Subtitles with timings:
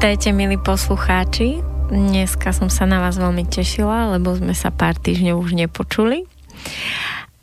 [0.00, 1.60] Vítajte, milí poslucháči.
[1.92, 6.24] Dneska som sa na vás veľmi tešila, lebo sme sa pár týždňov už nepočuli.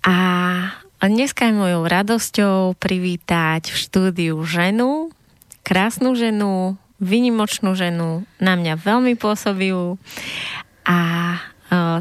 [0.02, 5.14] A dneska je mojou radosťou privítať v štúdiu ženu,
[5.62, 10.02] krásnu ženu, vynimočnú ženu, na mňa veľmi pôsobivú.
[10.82, 10.98] A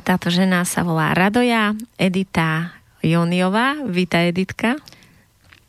[0.09, 2.73] táto žena sa volá Radoja Edita
[3.05, 3.77] Joniová.
[3.85, 4.81] Vítaj, Editka.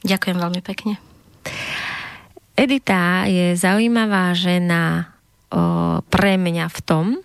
[0.08, 0.95] Ďakujem veľmi pekne.
[2.58, 5.13] Edita je zaujímavá žena
[5.53, 7.22] o, pre mňa v tom, o,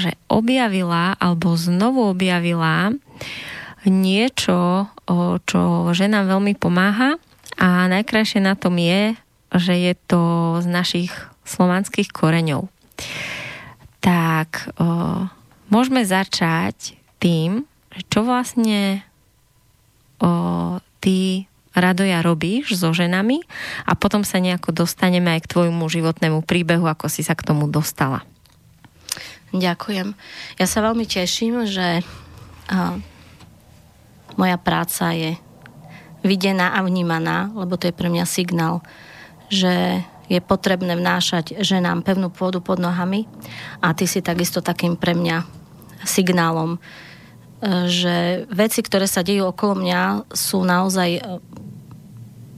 [0.00, 2.96] že objavila alebo znovu objavila
[3.84, 7.20] niečo, o, čo ženám veľmi pomáha
[7.60, 9.20] a najkrajšie na tom je,
[9.52, 10.22] že je to
[10.64, 11.12] z našich
[11.44, 12.72] slovanských koreňov.
[14.00, 15.28] Tak o,
[15.68, 17.68] môžeme začať tým,
[18.08, 19.04] čo vlastne
[20.24, 23.46] o, ty Radoja robíš so ženami
[23.86, 27.70] a potom sa nejako dostaneme aj k tvojmu životnému príbehu, ako si sa k tomu
[27.70, 28.26] dostala.
[29.50, 30.14] Ďakujem.
[30.58, 32.02] Ja sa veľmi teším, že
[32.70, 32.94] uh,
[34.38, 35.34] moja práca je
[36.22, 38.82] videná a vnímaná, lebo to je pre mňa signál,
[39.50, 43.26] že je potrebné vnášať ženám pevnú pôdu pod nohami
[43.82, 45.42] a ty si takisto takým pre mňa
[46.06, 46.78] signálom,
[47.88, 51.20] že veci, ktoré sa dejú okolo mňa, sú naozaj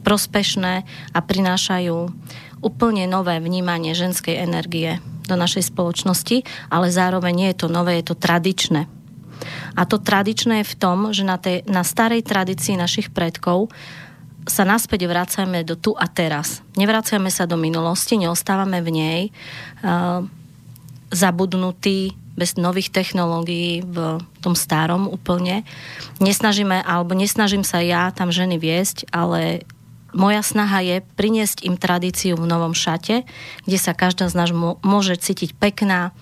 [0.06, 0.75] prospešné
[1.14, 1.97] a prinášajú
[2.62, 8.14] úplne nové vnímanie ženskej energie do našej spoločnosti, ale zároveň nie je to nové, je
[8.14, 8.86] to tradičné.
[9.74, 13.74] A to tradičné je v tom, že na, tej, na starej tradícii našich predkov
[14.46, 16.62] sa naspäť vracame do tu a teraz.
[16.74, 19.20] Nevracame sa do minulosti, neostávame v nej
[19.83, 20.23] uh,
[21.14, 25.68] zabudnutí bez nových technológií v tom starom úplne.
[26.18, 29.68] Nesnažíme, alebo nesnažím sa ja tam ženy viesť, ale
[30.12, 33.24] moja snaha je priniesť im tradíciu v novom šate,
[33.64, 34.50] kde sa každá z nás
[34.84, 36.12] môže cítiť pekná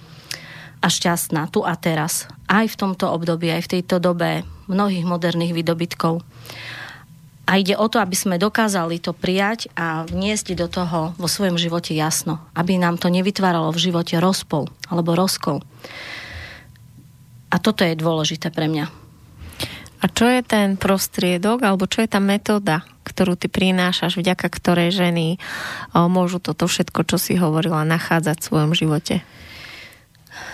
[0.81, 2.31] a šťastná tu a teraz.
[2.47, 6.23] Aj v tomto období, aj v tejto dobe mnohých moderných výdobytkov.
[7.51, 11.59] A ide o to, aby sme dokázali to prijať a vniesť do toho vo svojom
[11.59, 12.39] živote jasno.
[12.55, 15.59] Aby nám to nevytváralo v živote rozpol alebo rozkol.
[17.51, 18.87] A toto je dôležité pre mňa.
[20.01, 24.95] A čo je ten prostriedok, alebo čo je tá metóda, ktorú ty prinášaš, vďaka ktorej
[24.95, 25.43] ženy
[25.93, 29.27] môžu toto všetko, čo si hovorila, nachádzať v svojom živote?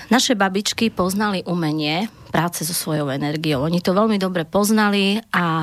[0.08, 3.62] Naše babičky poznali umenie práce so svojou energiou.
[3.62, 5.62] Oni to veľmi dobre poznali a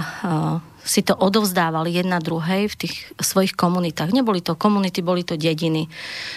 [0.83, 4.11] si to odovzdávali jedna druhej v tých svojich komunitách.
[4.11, 5.88] Neboli to komunity, boli to dediny.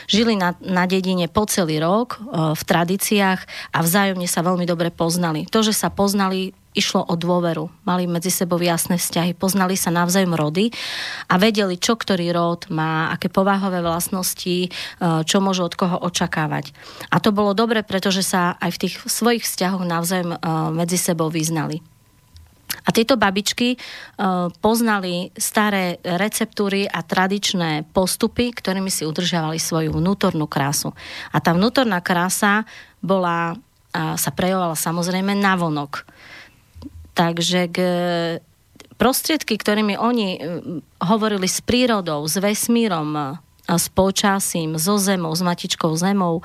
[0.06, 3.40] Žili na, na dedine po celý rok v tradíciách
[3.74, 5.44] a vzájomne sa veľmi dobre poznali.
[5.50, 7.72] To, že sa poznali, išlo o dôveru.
[7.88, 10.68] Mali medzi sebou jasné vzťahy, poznali sa navzájom rody
[11.32, 14.70] a vedeli, čo ktorý rod má, aké povahové vlastnosti, e,
[15.00, 16.76] čo môžu od koho očakávať.
[17.08, 20.38] A to bolo dobre, pretože sa aj v tých svojich vzťahoch navzájom e,
[20.76, 21.80] medzi sebou vyznali.
[22.86, 30.46] A tieto babičky uh, poznali staré receptúry a tradičné postupy, ktorými si udržiavali svoju vnútornú
[30.46, 30.94] krásu.
[31.34, 32.66] A tá vnútorná krása
[33.02, 33.58] bola,
[33.96, 36.04] sa prejavovala samozrejme na vonok.
[37.16, 37.78] Takže k,
[39.00, 40.38] prostriedky, ktorými oni e,
[41.00, 43.24] hovorili s prírodou, s vesmírom, e,
[43.72, 46.44] s počasím, so zemou, s matičkou zemou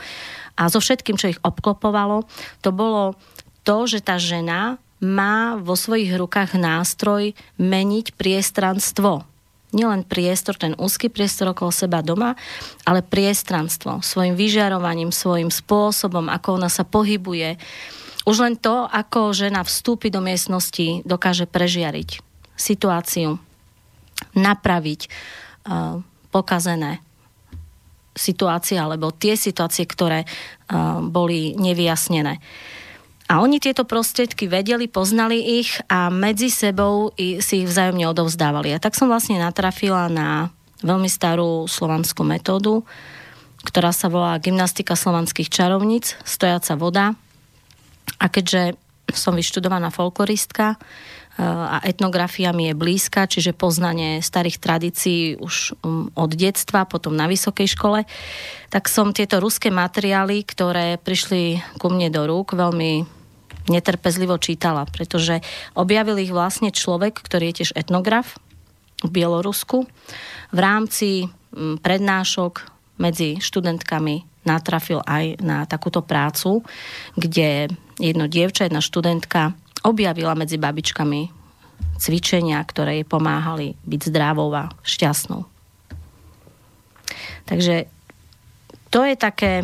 [0.56, 2.24] a so všetkým, čo ich obklopovalo,
[2.64, 3.20] to bolo
[3.68, 9.26] to, že tá žena má vo svojich rukách nástroj meniť priestranstvo.
[9.72, 12.38] Nielen priestor, ten úzky priestor okolo seba doma,
[12.86, 14.04] ale priestranstvo.
[14.06, 17.58] Svojim vyžarovaním, svojim spôsobom, ako ona sa pohybuje,
[18.22, 22.22] už len to, ako žena vstúpi do miestnosti, dokáže prežiariť
[22.54, 23.42] situáciu,
[24.38, 25.02] napraviť
[25.66, 27.02] uh, pokazené
[28.14, 32.38] situácie alebo tie situácie, ktoré uh, boli nevyjasnené.
[33.32, 38.76] A oni tieto prostriedky vedeli, poznali ich a medzi sebou si ich vzájomne odovzdávali.
[38.76, 40.52] A tak som vlastne natrafila na
[40.84, 42.84] veľmi starú slovanskú metódu,
[43.64, 47.06] ktorá sa volá gymnastika slovanských čarovníc, stojaca voda,
[48.20, 48.76] a keďže
[49.16, 55.80] som vyštudovaná folkloristka eh, a etnografia mi je blízka, čiže poznanie starých tradícií už
[56.20, 58.04] od detstva, potom na vysokej škole,
[58.68, 63.21] tak som tieto ruské materiály, ktoré prišli ku mne do rúk, veľmi
[63.70, 65.44] netrpezlivo čítala, pretože
[65.78, 68.40] objavil ich vlastne človek, ktorý je tiež etnograf
[69.06, 69.86] v Bielorusku
[70.52, 72.70] v rámci prednášok
[73.02, 76.66] medzi študentkami natrafil aj na takúto prácu,
[77.14, 77.70] kde
[78.02, 79.54] jedno dievča, jedna študentka
[79.86, 81.30] objavila medzi babičkami
[82.02, 85.46] cvičenia, ktoré jej pomáhali byť zdravou a šťastnou.
[87.46, 87.90] Takže
[88.92, 89.64] To je také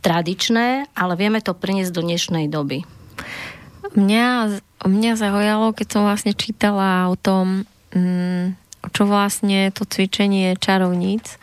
[0.00, 2.84] tradičné, ale vieme to priniesť do dnešnej doby.
[3.96, 8.56] Mňa, mňa zaujalo, keď som vlastne čítala o tom, mm,
[8.96, 11.36] čo vlastne to cvičenie čarovníc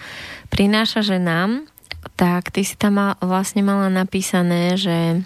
[0.49, 1.69] prináša ženám,
[2.17, 5.21] tak ty si tam vlastne mala napísané, že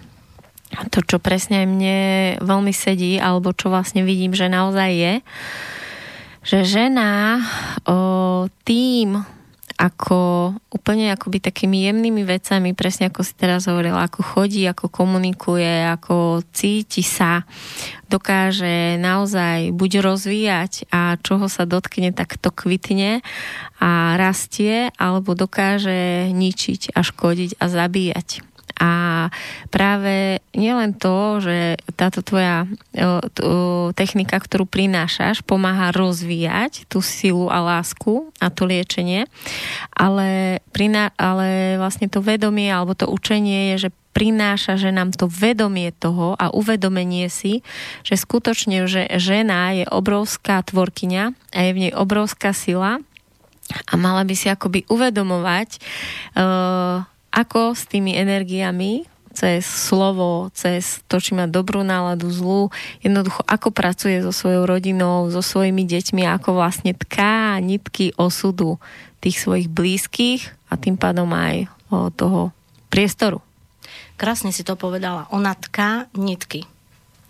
[0.92, 2.00] to, čo presne mne
[2.39, 5.13] veľmi sedí, alebo čo vlastne vidím, že naozaj je,
[6.42, 7.44] že žena
[7.86, 9.22] o, tým,
[9.81, 15.89] ako úplne akoby takými jemnými vecami, presne ako si teraz hovorila, ako chodí, ako komunikuje,
[15.89, 17.42] ako cíti sa,
[18.06, 23.25] dokáže naozaj buď rozvíjať a čoho sa dotkne, tak to kvitne
[23.81, 28.50] a rastie, alebo dokáže ničiť a škodiť a zabíjať.
[28.81, 29.30] A
[29.69, 32.66] práve nielen to, že táto tvoja
[33.94, 39.30] technika, ktorú prinášaš, pomáha rozvíjať tú silu a lásku a to liečenie,
[39.94, 45.30] ale, priná, ale vlastne to vedomie alebo to učenie je, že prináša, že nám to
[45.30, 47.63] vedomie toho a uvedomenie si,
[48.04, 51.24] že skutočne, že žena je obrovská tvorkyňa
[51.54, 53.00] a je v nej obrovská sila
[53.88, 55.69] a mala by si akoby uvedomovať
[56.36, 62.68] uh, ako s tými energiami cez slovo, cez to, či má dobrú náladu, zlú,
[63.00, 68.75] jednoducho ako pracuje so svojou rodinou, so svojimi deťmi, ako vlastne tká nitky osudu
[69.24, 72.51] tých svojich blízkych a tým pádom aj o, toho
[72.92, 73.39] priestoru.
[74.19, 75.31] Krásne si to povedala.
[75.31, 76.68] Ona tká nitky.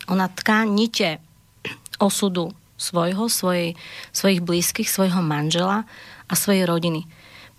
[0.10, 1.22] Ona tká nite
[2.02, 2.52] osudu
[2.82, 3.78] svojho, svojej,
[4.10, 5.86] svojich blízkych, svojho manžela
[6.26, 7.06] a svojej rodiny.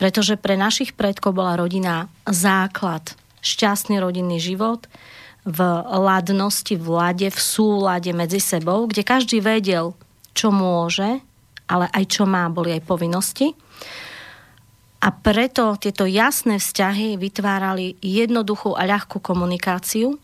[0.03, 4.91] Pretože pre našich predkov bola rodina základ, šťastný rodinný život,
[5.47, 9.95] v ladnosti, v lade, v súlade medzi sebou, kde každý vedel,
[10.35, 11.23] čo môže,
[11.71, 13.55] ale aj čo má, boli aj povinnosti.
[15.07, 20.19] A preto tieto jasné vzťahy vytvárali jednoduchú a ľahkú komunikáciu,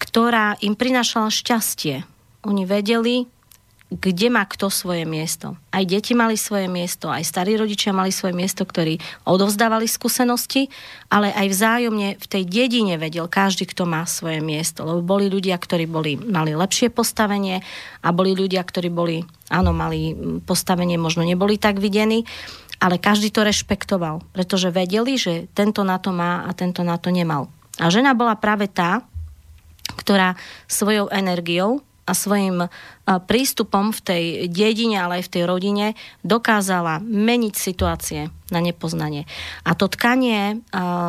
[0.00, 2.08] ktorá im prinášala šťastie.
[2.48, 3.28] Oni vedeli,
[3.92, 5.60] kde má kto svoje miesto.
[5.68, 8.96] Aj deti mali svoje miesto, aj starí rodičia mali svoje miesto, ktorí
[9.28, 10.72] odovzdávali skúsenosti,
[11.12, 14.88] ale aj vzájomne v tej dedine vedel každý, kto má svoje miesto.
[14.88, 17.60] Lebo boli ľudia, ktorí boli, mali lepšie postavenie
[18.00, 19.20] a boli ľudia, ktorí boli,
[19.52, 22.24] áno, mali postavenie, možno neboli tak videní,
[22.82, 27.14] ale každý to rešpektoval, pretože vedeli, že tento na to má a tento na to
[27.14, 27.46] nemal.
[27.78, 29.06] A žena bola práve tá,
[29.94, 30.34] ktorá
[30.66, 32.66] svojou energiou a svojim
[33.06, 35.86] prístupom v tej dedine, ale aj v tej rodine
[36.26, 39.26] dokázala meniť situácie na nepoznanie.
[39.62, 40.62] A to tkanie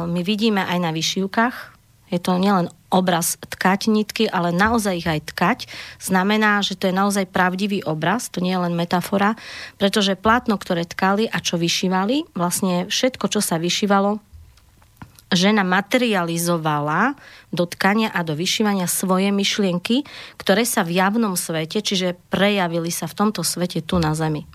[0.07, 1.73] my vidíme aj na vyšívkach.
[2.13, 5.59] Je to nielen obraz tkať nitky, ale naozaj ich aj tkať.
[5.97, 9.33] Znamená, že to je naozaj pravdivý obraz, to nie je len metafora,
[9.81, 14.21] pretože plátno, ktoré tkali a čo vyšívali, vlastne všetko, čo sa vyšívalo,
[15.33, 17.17] žena materializovala
[17.53, 20.05] do tkania a do vyšívania svoje myšlienky,
[20.37, 24.45] ktoré sa v javnom svete, čiže prejavili sa v tomto svete tu na Zemi.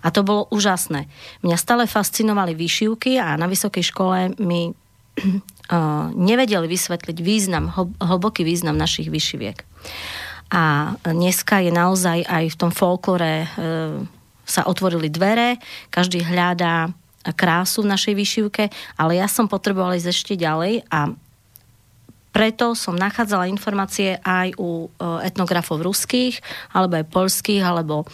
[0.00, 1.08] A to bolo úžasné.
[1.44, 4.72] Mňa stále fascinovali vyšívky a na vysokej škole mi
[6.28, 7.70] nevedeli vysvetliť význam,
[8.00, 9.60] hlboký význam našich vyšiviek.
[10.48, 13.48] A dneska je naozaj aj v tom folklore e,
[14.48, 15.60] sa otvorili dvere,
[15.92, 16.88] každý hľadá
[17.34, 18.64] krásu v našej vyšivke,
[18.96, 21.12] ale ja som potrebovala ísť ešte ďalej a
[22.28, 26.38] preto som nachádzala informácie aj u e, etnografov ruských,
[26.70, 28.06] alebo aj polských, alebo e,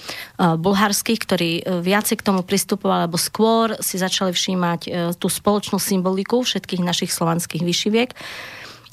[0.57, 4.81] bulharských, ktorí e, viacej k tomu pristupovali, alebo skôr si začali všímať
[5.21, 8.11] tú spoločnú symboliku všetkých našich slovanských vyšiviek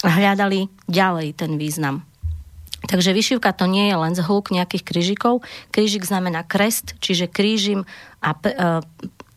[0.03, 2.03] a hľadali ďalej ten význam.
[2.81, 5.45] Takže vyšivka to nie je len zhluk nejakých krížikov.
[5.69, 7.85] Krížik znamená krest, čiže krížim
[8.19, 8.33] a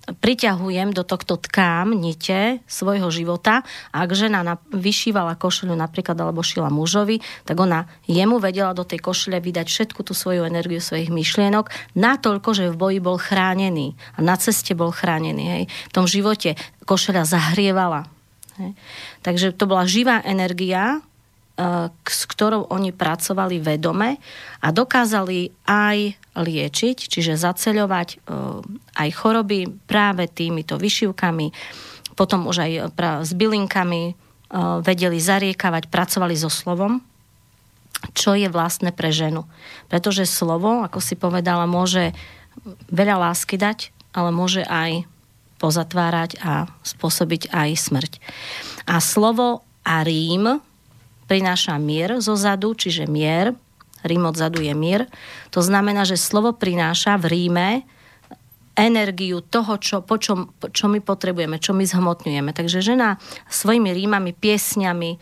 [0.05, 6.69] priťahujem do tohto tkám nite svojho života ak žena na, vyšívala košeľu napríklad alebo šila
[6.69, 11.71] mužovi, tak ona jemu vedela do tej košele vydať všetku tú svoju energiu svojich myšlienok
[11.95, 15.45] natoľko, že v boji bol chránený a na ceste bol chránený.
[15.45, 15.65] Hej.
[15.89, 18.11] V tom živote košeľa zahrievala.
[18.61, 18.73] Hej.
[19.23, 21.01] Takže to bola živá energia,
[22.03, 24.19] s ktorou oni pracovali vedome
[24.59, 25.99] a dokázali aj
[26.35, 28.17] liečiť, čiže zaceľovať e,
[28.99, 31.55] aj choroby práve týmito vyšivkami,
[32.19, 32.73] potom už aj
[33.23, 34.25] s bylinkami
[34.83, 37.03] vedeli zariekavať, pracovali so slovom,
[38.15, 39.49] čo je vlastné pre ženu.
[39.91, 42.15] Pretože slovo, ako si povedala, môže
[42.93, 45.09] veľa lásky dať, ale môže aj
[45.59, 48.13] pozatvárať a spôsobiť aj smrť.
[48.87, 50.61] A slovo a rím
[51.25, 53.57] prináša mier zo zadu, čiže mier,
[54.05, 55.09] Rím odzadu je mier.
[55.57, 57.69] To znamená, že slovo prináša v Ríme
[58.77, 62.51] energiu toho, čo, po čom, čo my potrebujeme, čo my zhmotňujeme.
[62.53, 63.17] Takže žena
[63.49, 65.17] svojimi rímami, piesňami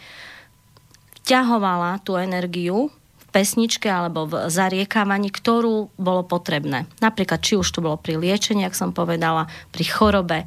[1.22, 6.90] vťahovala tú energiu v pesničke alebo v zariekávaní, ktorú bolo potrebné.
[6.98, 10.38] Napríklad, či už to bolo pri liečení, ak som povedala, pri chorobe,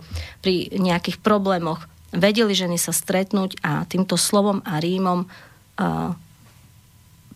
[0.43, 1.87] pri nejakých problémoch.
[2.15, 6.15] Vedeli ženy sa stretnúť a týmto slovom a rímom uh,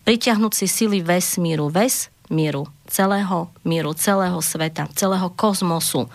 [0.08, 1.68] pritiahnuť si sily vesmíru.
[1.68, 6.08] Ves míru, celého míru, celého sveta, celého kozmosu.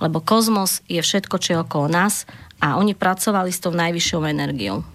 [0.00, 2.24] Lebo kozmos je všetko, čo je okolo nás
[2.62, 4.86] a oni pracovali s tou najvyššou energiou.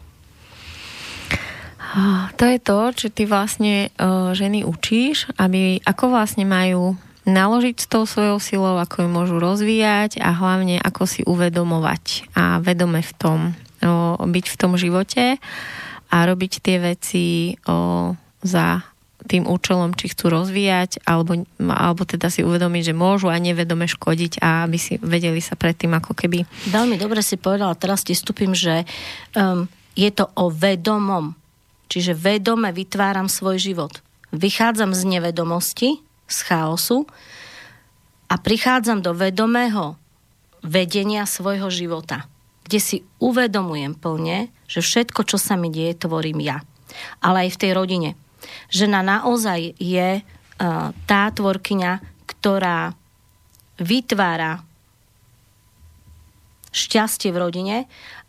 [2.38, 6.94] To je to, čo ty vlastne uh, ženy učíš, aby ako vlastne majú
[7.28, 12.64] naložiť s tou svojou silou, ako ju môžu rozvíjať a hlavne ako si uvedomovať a
[12.64, 13.40] vedome v tom,
[13.84, 15.26] o, byť v tom živote
[16.10, 18.84] a robiť tie veci o, za
[19.28, 24.40] tým účelom, či chcú rozvíjať, alebo, alebo teda si uvedomiť, že môžu a nevedome škodiť
[24.40, 26.48] a aby si vedeli sa predtým ako keby...
[26.72, 28.88] Veľmi dobre si povedala, teraz ti stupím, že
[29.36, 31.36] um, je to o vedomom.
[31.92, 34.00] Čiže vedome vytváram svoj život.
[34.32, 36.00] Vychádzam z nevedomosti,
[36.30, 37.10] z chaosu
[38.30, 39.98] a prichádzam do vedomého
[40.62, 42.30] vedenia svojho života,
[42.64, 46.62] kde si uvedomujem plne, že všetko, čo sa mi deje, tvorím ja.
[47.20, 48.12] Ale aj v tej rodine
[48.70, 51.92] Žena naozaj je uh, tá tvorkyňa,
[52.30, 52.94] ktorá
[53.80, 54.62] vytvára
[56.70, 57.78] šťastie v rodine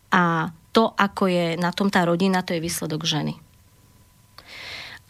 [0.08, 3.36] a to, ako je na tom tá rodina, to je výsledok ženy.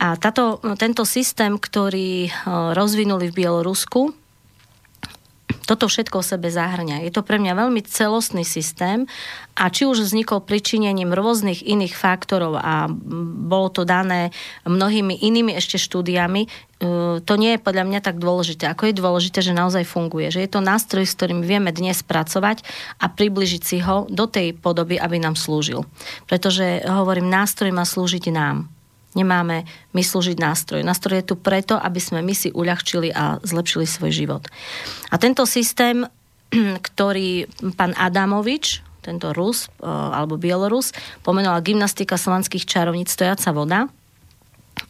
[0.01, 2.33] A táto, tento systém, ktorý
[2.73, 4.17] rozvinuli v Bielorusku,
[5.71, 7.07] toto všetko o sebe zahrňa.
[7.07, 9.07] Je to pre mňa veľmi celostný systém
[9.55, 14.35] a či už vznikol pričinením rôznych iných faktorov a bolo to dané
[14.67, 16.49] mnohými inými ešte štúdiami, e,
[17.23, 18.67] to nie je podľa mňa tak dôležité.
[18.67, 20.35] Ako je dôležité, že naozaj funguje.
[20.35, 22.67] Že je to nástroj, s ktorým vieme dnes pracovať
[22.99, 25.87] a približiť si ho do tej podoby, aby nám slúžil.
[26.27, 28.80] Pretože hovorím, nástroj má slúžiť nám
[29.19, 30.87] Nemáme my slúžiť nástroj.
[30.87, 34.43] Nástroj je tu preto, aby sme my si uľahčili a zlepšili svoj život.
[35.11, 36.07] A tento systém,
[36.89, 43.81] ktorý pán Adamovič, tento Rus e, alebo Bielorus, pomenoval gymnastika slovanských čarovníc stojaca voda,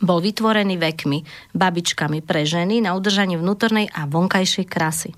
[0.00, 1.24] bol vytvorený vekmi,
[1.56, 5.10] babičkami pre ženy na udržanie vnútornej a vonkajšej krasy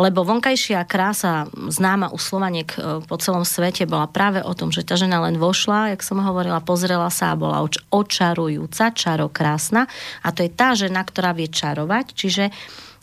[0.00, 4.80] lebo vonkajšia krása známa u Slovaniek e, po celom svete bola práve o tom, že
[4.80, 9.84] tá žena len vošla, jak som hovorila, pozrela sa a bola oč- očarujúca, čarokrásna
[10.24, 12.48] a to je tá žena, ktorá vie čarovať, čiže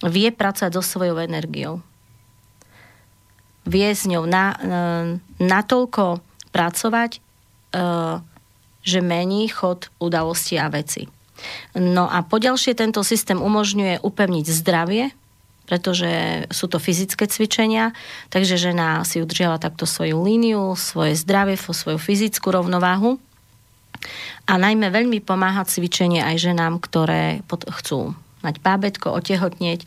[0.09, 1.85] vie pracovať so svojou energiou.
[3.69, 4.57] Vie s ňou na, e,
[5.37, 7.19] natoľko pracovať, e,
[8.81, 11.05] že mení chod udalosti a veci.
[11.77, 15.13] No a poďalšie tento systém umožňuje upevniť zdravie,
[15.67, 17.91] pretože sú to fyzické cvičenia,
[18.31, 23.19] takže žena si udržiava takto svoju líniu, svoje zdravie, svoju fyzickú rovnováhu.
[24.47, 29.83] A najmä veľmi pomáha cvičenie aj ženám, ktoré chcú mať bábetko, otehotnieť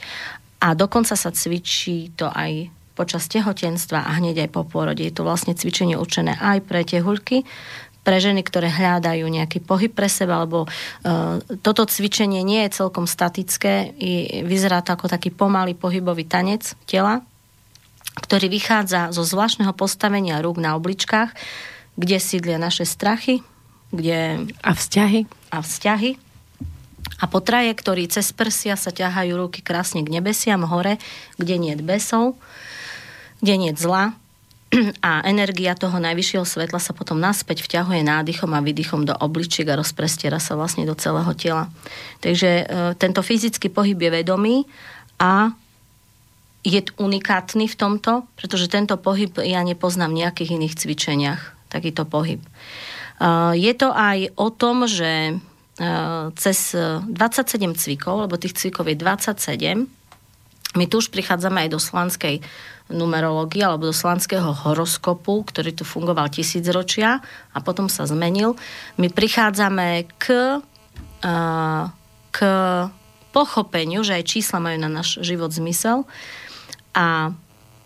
[0.60, 5.00] a dokonca sa cvičí to aj počas tehotenstva a hneď aj po pôrode.
[5.00, 7.48] Je to vlastne cvičenie určené aj pre tehuľky,
[8.10, 13.06] pre ženy, ktoré hľadajú nejaký pohyb pre seba, lebo uh, toto cvičenie nie je celkom
[13.06, 17.22] statické, i vyzerá to ako taký pomalý pohybový tanec tela,
[18.18, 21.30] ktorý vychádza zo zvláštneho postavenia rúk na obličkách,
[21.94, 23.46] kde sídlia naše strachy,
[23.94, 24.50] kde...
[24.58, 25.30] A vzťahy.
[25.54, 26.18] A vzťahy.
[27.22, 30.98] A po trajektórii cez prsia sa ťahajú ruky krásne k nebesiam hore,
[31.38, 32.34] kde nie je besov,
[33.38, 34.18] kde nie je zla,
[35.02, 39.78] a energia toho najvyššieho svetla sa potom naspäť vťahuje nádychom a výdychom do obličiek a
[39.78, 41.66] rozprestiera sa vlastne do celého tela.
[42.22, 44.56] Takže e, tento fyzický pohyb je vedomý
[45.18, 45.50] a
[46.62, 52.38] je unikátny v tomto, pretože tento pohyb ja nepoznám v nejakých iných cvičeniach, takýto pohyb.
[52.38, 52.48] E,
[53.58, 55.90] je to aj o tom, že e,
[56.38, 59.90] cez 27 cvikov, lebo tých cvikov je 27,
[60.78, 62.38] my tu už prichádzame aj do slánskej
[62.90, 67.22] numerológie alebo do slánského horoskopu, ktorý tu fungoval tisíc ročia
[67.54, 68.58] a potom sa zmenil.
[68.98, 70.58] My prichádzame k,
[72.30, 72.38] k
[73.30, 76.04] pochopeniu, že aj čísla majú na náš život zmysel
[76.92, 77.30] a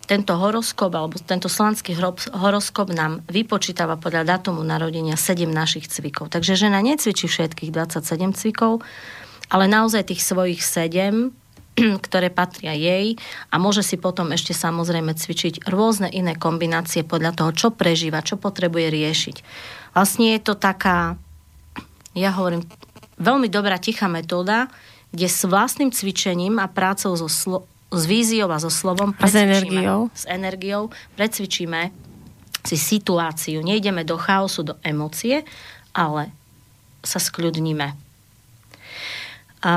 [0.05, 1.97] tento horoskop alebo tento slánský
[2.33, 6.29] horoskop nám vypočítava podľa datumu narodenia 7 našich cvikov.
[6.29, 8.85] Takže žena necvičí všetkých 27 cvikov,
[9.49, 11.44] ale naozaj tých svojich 7
[12.05, 13.19] ktoré patria jej
[13.51, 18.39] a môže si potom ešte samozrejme cvičiť rôzne iné kombinácie podľa toho, čo prežíva, čo
[18.39, 19.35] potrebuje riešiť.
[19.91, 21.19] Vlastne je to taká,
[22.15, 22.63] ja hovorím,
[23.19, 24.71] veľmi dobrá tichá metóda,
[25.11, 29.15] kde s vlastným cvičením a prácou so, slo- s víziou a so slovom.
[29.19, 30.11] A s energiou.
[30.11, 31.95] S energiou precvičíme
[32.65, 33.61] si situáciu.
[33.61, 35.45] Nejdeme do chaosu, do emócie,
[35.93, 36.33] ale
[37.05, 37.93] sa skľudníme.
[39.63, 39.73] A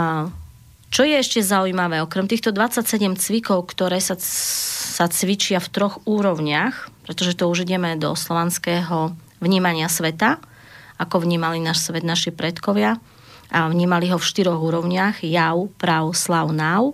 [0.89, 6.89] čo je ešte zaujímavé, okrem týchto 27 cvikov, ktoré sa, sa cvičia v troch úrovniach,
[7.05, 9.13] pretože to už ideme do slovanského
[9.45, 10.41] vnímania sveta,
[10.97, 12.97] ako vnímali náš svet naši predkovia,
[13.49, 16.93] a vnímali ho v štyroch úrovniach, jav, prav, slav, náv.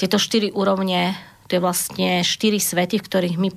[0.00, 1.12] Tieto štyri úrovne,
[1.44, 3.48] to je vlastne štyri svety, v ktorých my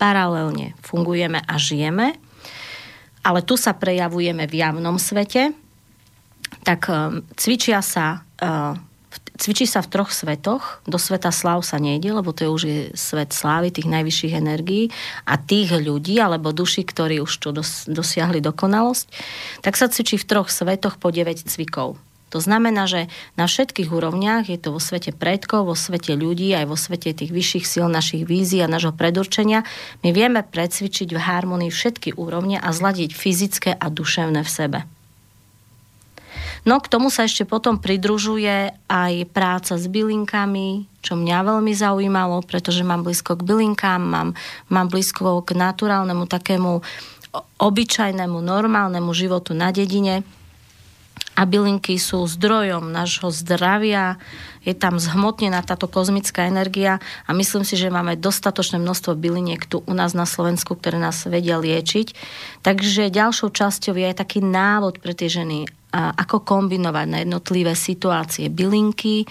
[0.00, 2.16] paralelne fungujeme a žijeme,
[3.20, 5.52] ale tu sa prejavujeme v javnom svete,
[6.64, 8.72] tak um, cvičia sa uh,
[9.38, 10.82] cvičí sa v troch svetoch.
[10.84, 14.90] Do sveta sláv sa nejde, lebo to je už je svet slávy, tých najvyšších energií
[15.24, 19.06] a tých ľudí, alebo duši, ktorí už tu dos- dosiahli dokonalosť,
[19.62, 21.96] tak sa cvičí v troch svetoch po 9 cvikov.
[22.28, 23.08] To znamená, že
[23.40, 27.32] na všetkých úrovniach, je to vo svete predkov, vo svete ľudí, aj vo svete tých
[27.32, 29.64] vyšších síl našich vízií a nášho predurčenia,
[30.04, 34.78] my vieme precvičiť v harmonii všetky úrovne a zladiť fyzické a duševné v sebe.
[36.68, 42.44] No k tomu sa ešte potom pridružuje aj práca s bylinkami, čo mňa veľmi zaujímalo,
[42.44, 44.28] pretože mám blízko k bylinkám, mám,
[44.68, 46.84] mám blízko k naturálnemu takému
[47.56, 50.28] obyčajnému, normálnemu životu na dedine
[51.38, 54.20] a bylinky sú zdrojom nášho zdravia,
[54.60, 59.80] je tam zhmotnená táto kozmická energia a myslím si, že máme dostatočné množstvo byliniek tu
[59.86, 62.12] u nás na Slovensku, ktoré nás vedia liečiť.
[62.60, 68.52] Takže ďalšou časťou je aj taký návod pre tie ženy, ako kombinovať na jednotlivé situácie
[68.52, 69.24] bylinky,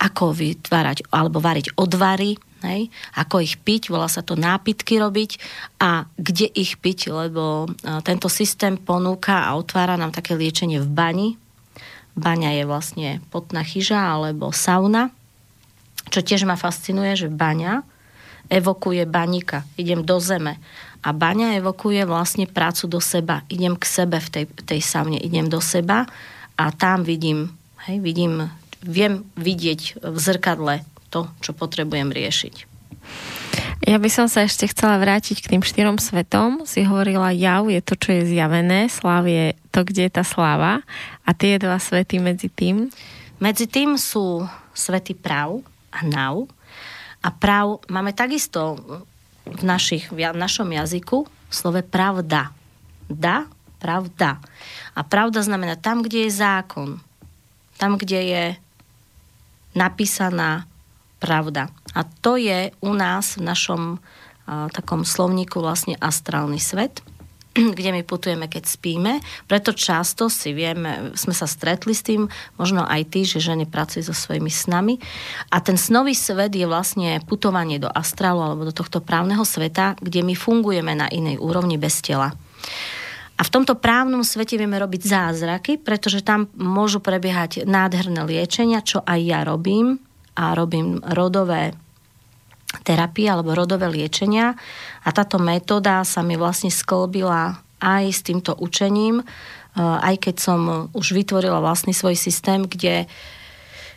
[0.00, 5.40] ako vytvárať alebo variť odvary, hej, ako ich piť, volá sa to nápitky robiť
[5.80, 7.68] a kde ich piť, lebo
[8.04, 11.28] tento systém ponúka a otvára nám také liečenie v bani,
[12.14, 15.10] Baňa je vlastne potná chyža alebo sauna,
[16.14, 17.82] čo tiež ma fascinuje, že baňa
[18.46, 19.66] evokuje baníka.
[19.74, 20.62] Idem do zeme.
[21.04, 23.44] A baňa evokuje vlastne prácu do seba.
[23.52, 25.20] Idem k sebe v tej, tej saune.
[25.20, 26.08] Idem do seba
[26.56, 27.52] a tam vidím,
[27.84, 28.48] hej, vidím,
[28.80, 30.80] viem vidieť v zrkadle
[31.12, 32.54] to, čo potrebujem riešiť.
[33.84, 36.64] Ja by som sa ešte chcela vrátiť k tým štyrom svetom.
[36.64, 40.80] Si hovorila, jav je to, čo je zjavené, slav je to, kde je tá sláva.
[41.28, 42.88] A tie dva svety medzi tým?
[43.44, 44.40] Medzi tým sú
[44.72, 45.60] svety prav
[45.92, 46.48] a nau.
[47.20, 48.80] A prav máme takisto
[49.44, 52.50] v, našich, v našom jazyku slove pravda.
[53.08, 53.44] Da,
[53.78, 54.40] pravda.
[54.96, 57.00] A pravda znamená tam, kde je zákon.
[57.76, 58.44] Tam, kde je
[59.76, 60.64] napísaná
[61.20, 61.68] pravda.
[61.92, 63.82] A to je u nás v našom
[64.44, 67.04] a, takom slovníku vlastne astrálny svet,
[67.78, 69.22] kde my putujeme, keď spíme.
[69.46, 72.26] Preto často si vieme, sme sa stretli s tým,
[72.58, 74.98] možno aj ty, že ženy pracujú so svojimi snami.
[75.54, 80.26] A ten snový svet je vlastne putovanie do astrálu alebo do tohto právneho sveta, kde
[80.26, 82.34] my fungujeme na inej úrovni bez tela.
[83.34, 89.02] A v tomto právnom svete vieme robiť zázraky, pretože tam môžu prebiehať nádherné liečenia, čo
[89.02, 89.98] aj ja robím
[90.38, 91.74] a robím rodové
[92.82, 94.58] terapie alebo rodové liečenia
[95.04, 99.24] a táto metóda sa mi vlastne sklbila aj s týmto učením, e,
[99.78, 100.60] aj keď som
[100.96, 103.06] už vytvorila vlastný svoj systém, kde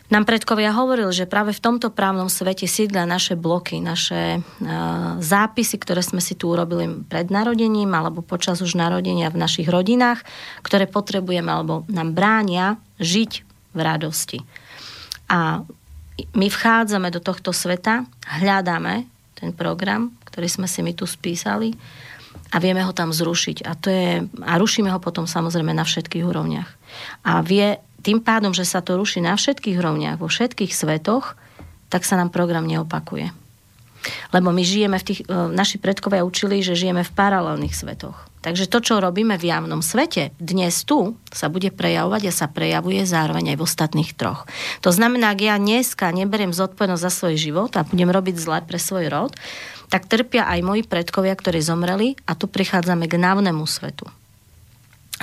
[0.08, 5.76] nám predkovia hovorili, že práve v tomto právnom svete sídlia naše bloky, naše uh, zápisy,
[5.76, 10.24] ktoré sme si tu urobili pred narodením alebo počas už narodenia v našich rodinách,
[10.64, 13.44] ktoré potrebujeme alebo nám bránia žiť
[13.76, 14.38] v radosti.
[15.28, 15.68] A
[16.34, 19.06] my vchádzame do tohto sveta, hľadáme
[19.38, 21.78] ten program, ktorý sme si my tu spísali
[22.50, 23.66] a vieme ho tam zrušiť.
[23.68, 26.70] A, to je, a rušíme ho potom samozrejme na všetkých úrovniach.
[27.22, 31.36] A vie, tým pádom, že sa to ruší na všetkých úrovniach, vo všetkých svetoch,
[31.88, 33.30] tak sa nám program neopakuje.
[34.32, 38.27] Lebo my žijeme v tých, e, naši predkovia učili, že žijeme v paralelných svetoch.
[38.38, 43.02] Takže to, čo robíme v javnom svete, dnes tu sa bude prejavovať a sa prejavuje
[43.02, 44.46] zároveň aj v ostatných troch.
[44.86, 48.78] To znamená, ak ja dneska neberiem zodpovednosť za svoj život a budem robiť zle pre
[48.78, 49.34] svoj rod,
[49.90, 54.06] tak trpia aj moji predkovia, ktorí zomreli a tu prichádzame k návnemu svetu.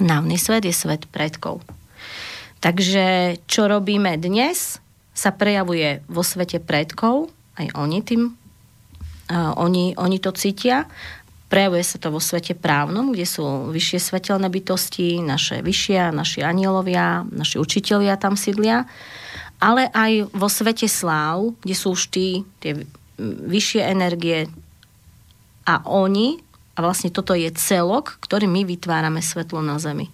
[0.03, 1.63] Návny svet je svet predkov.
[2.59, 4.83] Takže čo robíme dnes,
[5.15, 8.35] sa prejavuje vo svete predkov, aj oni tým
[9.31, 10.83] uh, oni, oni to cítia
[11.55, 17.23] Prejavuje sa to vo svete právnom, kde sú vyššie svetelné bytosti, naše vyššie, naši anielovia,
[17.31, 18.83] naši učitelia tam sídlia,
[19.63, 22.83] ale aj vo svete sláv, kde sú už tí, tie
[23.47, 24.51] vyššie energie
[25.63, 26.43] a oni,
[26.75, 30.11] a vlastne toto je celok, ktorý my vytvárame svetlo na Zemi.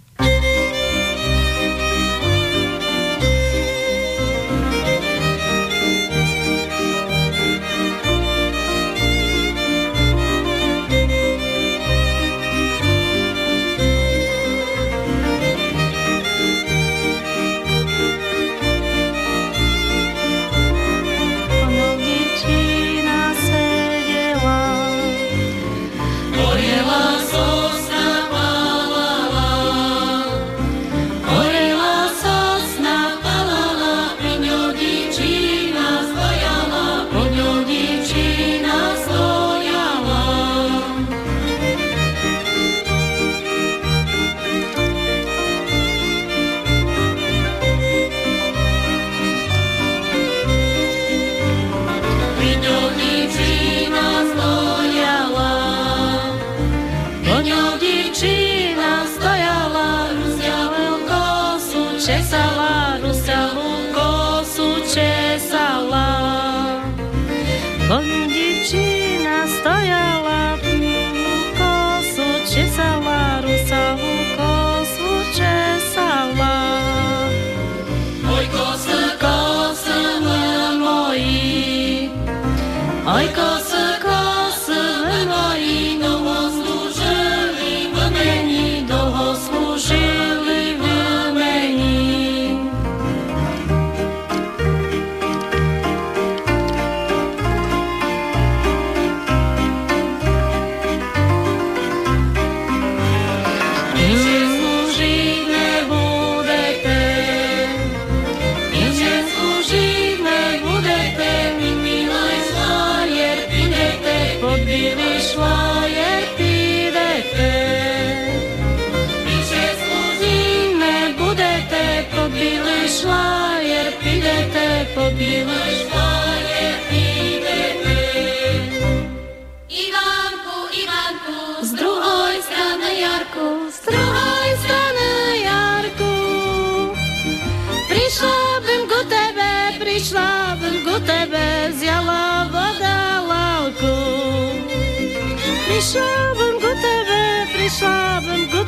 [146.37, 147.21] Bym ku tebe,
[147.53, 148.60] prišla bym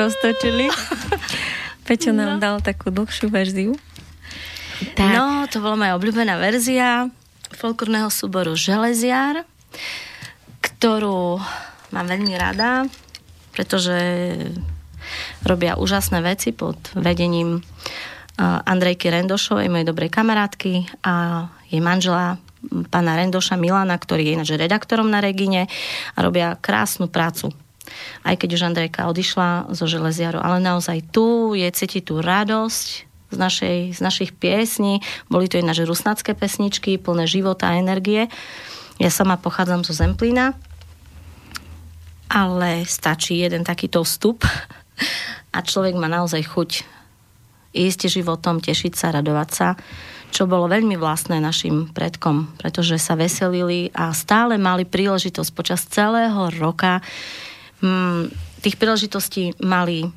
[0.00, 0.72] roztočili.
[1.86, 3.72] Peťo nám dal takú dlhšiu verziu.
[4.96, 5.12] Tak.
[5.12, 7.12] No, to bola moja obľúbená verzia
[7.52, 9.44] folklórneho súboru Železiar,
[10.64, 11.36] ktorú
[11.92, 12.88] mám veľmi rada,
[13.52, 13.98] pretože
[15.44, 22.40] robia úžasné veci pod vedením uh, Andrejky Rendošovej, mojej dobrej kamarátky a jej manžela
[22.88, 25.66] pána Rendoša Milana, ktorý je ináč redaktorom na Regine
[26.14, 27.52] a robia krásnu prácu.
[28.20, 32.86] Aj keď už Andrejka odišla zo Železiaru, ale naozaj tu je cítiť tú radosť
[33.30, 35.00] z, našej, z našich piesní.
[35.30, 38.28] Boli to ináč rusnacké pesničky, plné života a energie.
[39.00, 40.52] Ja sama pochádzam zo Zemplína,
[42.28, 44.44] ale stačí jeden takýto vstup
[45.56, 46.70] a človek má naozaj chuť
[47.70, 49.68] ísť životom, tešiť sa, radovať sa,
[50.30, 56.50] čo bolo veľmi vlastné našim predkom, pretože sa veselili a stále mali príležitosť počas celého
[56.58, 57.02] roka.
[57.80, 58.28] Mm,
[58.60, 60.08] tých príležitostí mali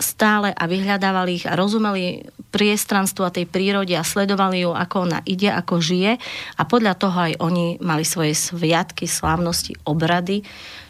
[0.00, 5.20] stále a vyhľadávali ich a rozumeli priestranstvu a tej prírode a sledovali ju, ako ona
[5.28, 6.18] ide, ako žije.
[6.58, 10.42] A podľa toho aj oni mali svoje sviatky, slávnosti, obrady,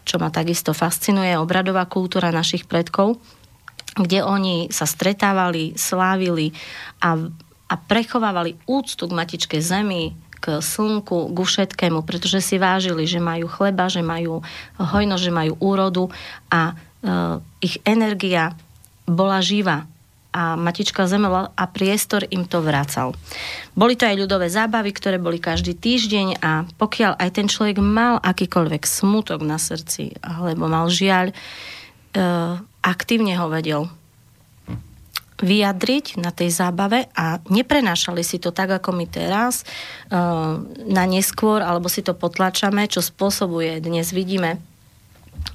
[0.02, 3.20] čo ma takisto fascinuje, obradová kultúra našich predkov,
[3.94, 6.56] kde oni sa stretávali, slávili
[7.04, 7.18] a
[7.72, 13.46] a prechovávali úctu k matičke zemi, k slnku, ku všetkému, pretože si vážili, že majú
[13.46, 14.42] chleba, že majú
[14.83, 16.11] hojno, že majú úrodu
[16.50, 16.74] a e,
[17.62, 18.59] ich energia
[19.07, 19.87] bola živá
[20.33, 23.12] a matička zemela a priestor im to vracal.
[23.76, 28.18] Boli to aj ľudové zábavy, ktoré boli každý týždeň a pokiaľ aj ten človek mal
[28.18, 31.35] akýkoľvek smutok na srdci alebo mal žiaľ, e,
[32.83, 33.87] aktívne ho vedel
[35.42, 41.61] vyjadriť na tej zábave a neprenášali si to tak, ako my teraz uh, na neskôr,
[41.61, 44.62] alebo si to potlačame, čo spôsobuje, dnes vidíme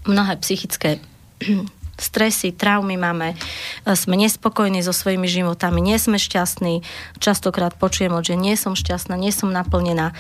[0.03, 0.99] mnohé psychické
[1.97, 3.33] stresy, traumy máme,
[3.97, 6.85] sme nespokojní so svojimi životami, nie sme šťastní,
[7.17, 10.13] častokrát počujem že nie som šťastná, nie som naplnená.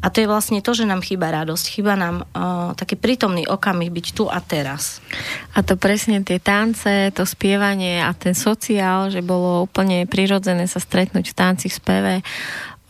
[0.00, 3.92] A to je vlastne to, že nám chýba radosť, chýba nám uh, taký prítomný okamih
[3.92, 5.04] byť tu a teraz.
[5.52, 10.80] A to presne tie tance, to spievanie a ten sociál, že bolo úplne prirodzené sa
[10.80, 12.14] stretnúť v tanci, v speve,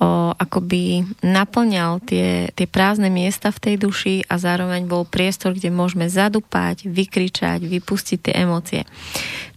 [0.01, 5.69] o, akoby naplňal tie, tie prázdne miesta v tej duši a zároveň bol priestor, kde
[5.69, 8.83] môžeme zadupať, vykričať, vypustiť tie emócie.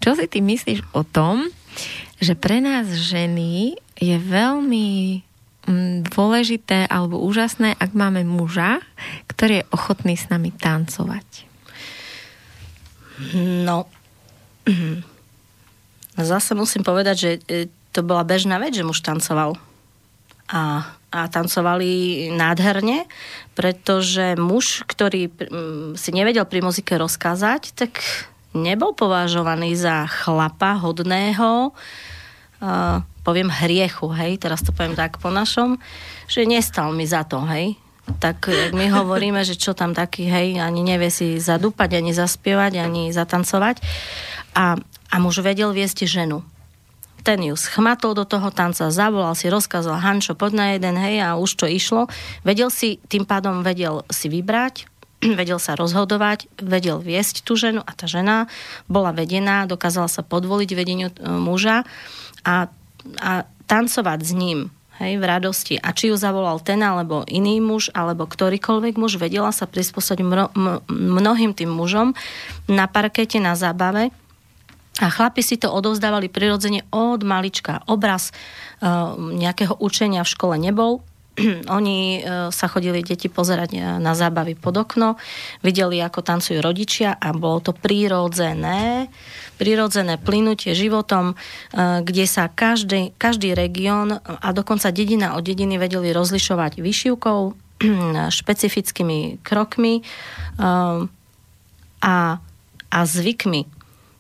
[0.04, 1.48] Čo si ty myslíš o tom,
[2.20, 5.22] že pre nás ženy je veľmi
[6.04, 8.84] dôležité alebo úžasné, ak máme muža,
[9.32, 11.28] ktorý je ochotný s nami tancovať?
[13.64, 13.86] No,
[16.18, 19.54] zase musím povedať, že e, to bola bežná vec, že muž tancoval.
[20.50, 23.06] A, a tancovali nádherne,
[23.54, 25.30] pretože muž, ktorý
[25.94, 28.02] si nevedel pri muzike rozkázať, tak
[28.58, 31.74] nebol považovaný za chlapa hodného,
[33.24, 35.80] poviem hriechu, hej, teraz to poviem tak po našom,
[36.28, 37.80] že nestal mi za to, hej.
[38.20, 43.10] Tak my hovoríme, že čo tam taký, hej, ani nevie si zadúpať, ani zaspievať, ani
[43.16, 43.80] zatancovať.
[44.54, 44.78] A,
[45.10, 46.44] a muž vedel viesť ženu.
[47.24, 51.40] Ten ju schmatol do toho tanca, zavolal si, rozkázal Hančo, poď na jeden, hej, a
[51.40, 52.12] už to išlo.
[52.44, 54.92] Vedel si, tým pádom vedel si vybrať,
[55.40, 58.52] vedel sa rozhodovať, vedel viesť tú ženu a tá žena
[58.92, 61.88] bola vedená, dokázala sa podvoliť vedeniu e, muža
[62.44, 62.68] a
[63.20, 64.60] a tancovať s ním
[65.02, 65.76] hej, v radosti.
[65.80, 70.46] A či ju zavolal ten alebo iný muž, alebo ktorýkoľvek muž, vedela sa prispôsobiť mno,
[70.90, 72.14] mnohým tým mužom
[72.70, 74.14] na parkete, na zábave.
[75.02, 77.82] A chlapi si to odovzdávali prirodzene od malička.
[77.90, 81.02] Obraz uh, nejakého učenia v škole nebol,
[81.78, 85.18] oni uh, sa chodili deti pozerať na zábavy pod okno,
[85.66, 89.10] videli, ako tancujú rodičia a bolo to prírodzené
[89.58, 91.36] prirodzené plynutie životom, e,
[92.04, 97.42] kde sa každý, každý región a dokonca dedina od dediny vedeli rozlišovať vyšivkou,
[98.44, 100.04] špecifickými krokmi e,
[102.04, 102.16] a,
[102.92, 103.62] a zvykmi.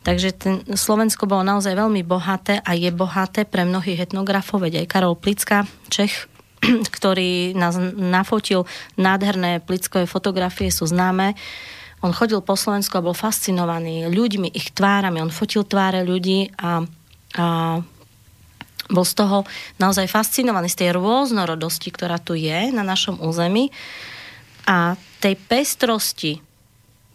[0.03, 4.87] Takže ten, Slovensko bolo naozaj veľmi bohaté a je bohaté pre mnohých etnografov, veď aj
[4.91, 6.27] Karol Plicka, Čech,
[6.95, 8.63] ktorý nás nafotil
[8.95, 11.35] nádherné plickové fotografie, sú známe.
[12.03, 15.23] On chodil po Slovensku a bol fascinovaný ľuďmi, ich tvárami.
[15.23, 16.83] On fotil tváre ľudí a,
[17.39, 17.45] a
[18.91, 19.47] bol z toho
[19.79, 23.71] naozaj fascinovaný, z tej rôznorodosti, ktorá tu je na našom území
[24.67, 26.43] a tej pestrosti,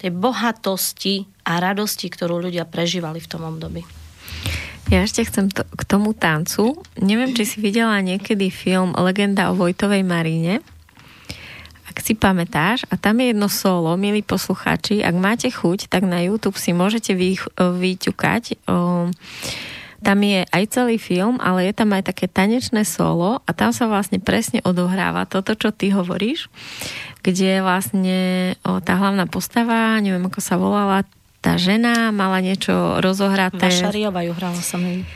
[0.00, 3.84] tej bohatosti a radosti, ktorú ľudia prežívali v tom období.
[4.88, 6.80] Ja ešte chcem to, k tomu tancu.
[6.96, 10.64] Neviem, či si videla niekedy film Legenda o Vojtovej Maríne
[12.08, 16.56] si pamätáš, a tam je jedno solo, milí poslucháči, ak máte chuť, tak na YouTube
[16.56, 18.64] si môžete vy, vyťukať.
[19.98, 23.90] Tam je aj celý film, ale je tam aj také tanečné solo a tam sa
[23.90, 26.46] vlastne presne odohráva toto, čo ty hovoríš,
[27.26, 28.18] kde vlastne
[28.62, 31.02] o, tá hlavná postava, neviem ako sa volala,
[31.38, 33.70] tá žena mala niečo rozohraté.
[33.70, 35.06] Vašariova ju hrala sa mi.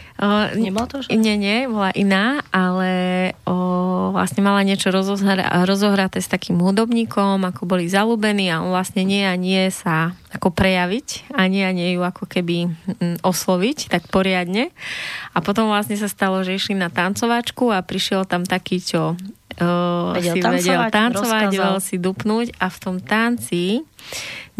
[0.55, 0.97] Nebolo to?
[1.03, 1.19] Že?
[1.19, 2.91] Nie, nie, bola iná, ale
[3.43, 9.03] o, vlastne mala niečo rozohra- rozohraté s takým hudobníkom, ako boli zalúbení a on vlastne
[9.03, 13.91] nie a nie sa ako prejaviť a nie a nie ju ako keby mm, osloviť
[13.91, 14.71] tak poriadne.
[15.35, 19.19] A potom vlastne sa stalo, že išli na tancovačku a prišiel tam taký, čo
[19.61, 23.85] uh, vedel si tancovať, vedel tancovať, vedel si dupnúť a v tom tanci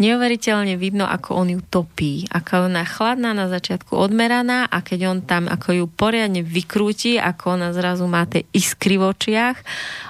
[0.01, 2.25] neuveriteľne vidno, ako on ju topí.
[2.33, 7.61] Ako ona chladná na začiatku odmeraná a keď on tam ako ju poriadne vykrúti, ako
[7.61, 9.57] ona zrazu má tie iskry v očiach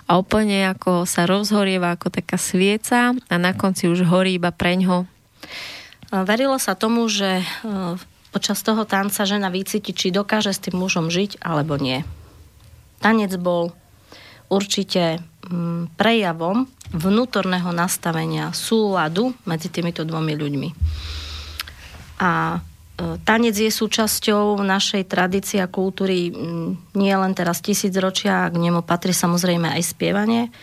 [0.07, 5.03] a úplne ako sa rozhorieva ako taká svieca a na konci už horí iba preňho.
[6.13, 7.45] Verilo sa tomu, že e,
[8.29, 12.05] počas toho tanca žena vycíti, či dokáže s tým mužom žiť alebo nie.
[13.01, 13.73] Tanec bol
[14.49, 20.69] určite mm, prejavom vnútorného nastavenia súladu medzi týmito dvomi ľuďmi.
[22.21, 28.55] A e, tanec je súčasťou našej tradície a kultúry mm, nie len teraz tisícročia, k
[28.55, 30.53] nemu patrí samozrejme aj spievanie.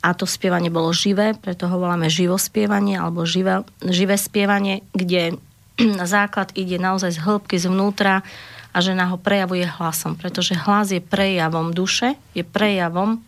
[0.00, 5.36] A to spievanie bolo živé, preto ho voláme živospievanie alebo živé, živé spievanie, kde
[6.08, 8.24] základ ide naozaj z hĺbky zvnútra
[8.70, 13.18] a žena ho prejavuje hlasom, pretože hlas je prejavom duše, je prejavom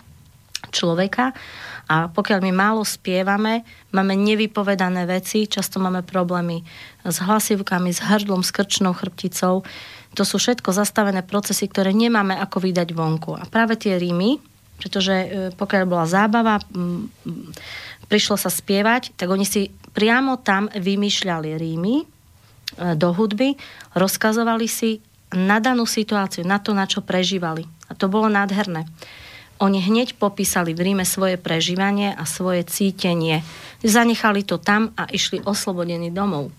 [0.70, 1.35] človeka
[1.90, 6.62] a pokiaľ my málo spievame, máme nevypovedané veci, často máme problémy
[7.05, 9.66] s hlasivkami, s hrdlom, s krčnou chrbticou.
[10.16, 13.37] To sú všetko zastavené procesy, ktoré nemáme ako vydať vonku.
[13.37, 14.38] A práve tie rímy,
[14.78, 16.64] pretože e, pokiaľ bola zábava,
[18.07, 22.05] prišlo sa spievať, tak oni si priamo tam vymýšľali rímy e,
[22.96, 23.59] do hudby,
[23.92, 25.02] rozkazovali si
[25.33, 27.64] na danú situáciu, na to, na čo prežívali.
[27.88, 28.85] A to bolo nádherné.
[29.62, 33.47] Oni hneď popísali v Ríme svoje prežívanie a svoje cítenie.
[33.81, 36.51] Zanechali to tam a išli oslobodení domov.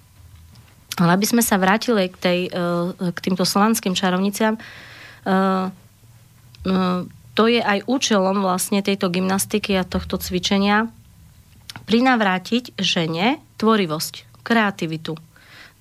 [0.98, 5.34] Ale aby sme sa vrátili k, tej, e, k týmto slovanským čarovniciam, e, e,
[7.34, 10.86] to je aj účelom vlastne tejto gymnastiky a tohto cvičenia
[11.90, 15.18] prinavrátiť žene tvorivosť, kreativitu.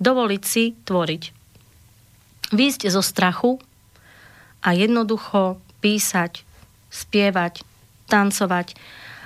[0.00, 1.41] Dovoliť si tvoriť
[2.52, 3.58] výjsť zo strachu
[4.62, 6.46] a jednoducho písať,
[6.92, 7.66] spievať,
[8.06, 8.76] tancovať,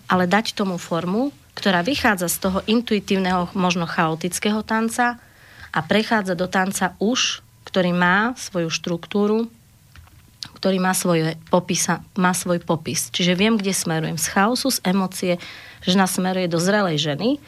[0.06, 5.18] ale dať tomu formu, ktorá vychádza z toho intuitívneho, možno chaotického tanca
[5.74, 9.50] a prechádza do tanca už, ktorý má svoju štruktúru,
[10.56, 13.12] ktorý má, svoje popisa, má svoj popis.
[13.12, 14.16] Čiže viem, kde smerujem.
[14.16, 15.32] Z chaosu, z emócie,
[15.84, 17.36] žena smeruje do zrelej ženy.
[17.36, 17.38] E,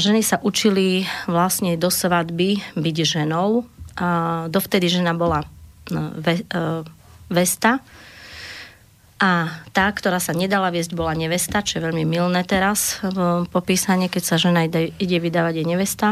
[0.00, 3.68] ženy sa učili vlastne do svadby byť ženou,
[4.52, 5.44] dovtedy žena bola
[5.88, 6.62] no, ve, e,
[7.32, 7.80] vesta
[9.16, 14.12] a tá, ktorá sa nedala viesť, bola nevesta, čo je veľmi milné teraz v popísanie,
[14.12, 16.08] keď sa žena ide, ide vydávať je nevesta.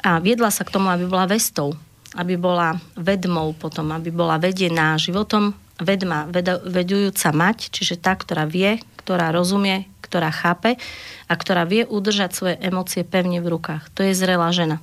[0.00, 1.76] A viedla sa k tomu, aby bola vestou,
[2.16, 8.48] aby bola vedmou potom, aby bola vedená životom, vedma, ved, vedujúca mať, čiže tá, ktorá
[8.48, 10.80] vie, ktorá rozumie, ktorá chápe
[11.28, 13.92] a ktorá vie udržať svoje emócie pevne v rukách.
[13.92, 14.80] To je zrelá žena.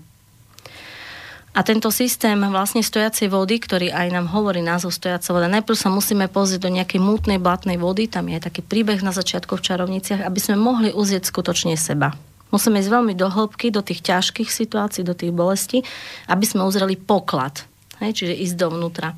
[1.50, 5.89] A tento systém vlastne stojacej vody, ktorý aj nám hovorí názov stojacia voda, najprv sa
[5.89, 9.66] musíme pozrieť do nejakej mútnej, blatnej vody, tam je aj taký príbeh na začiatku v
[9.66, 12.14] čarovniciach, aby sme mohli uzrieť skutočne seba.
[12.50, 15.86] Musíme ísť veľmi do hĺbky, do tých ťažkých situácií, do tých bolestí,
[16.30, 17.66] aby sme uzreli poklad.
[18.02, 19.14] Hej, čiže ísť dovnútra.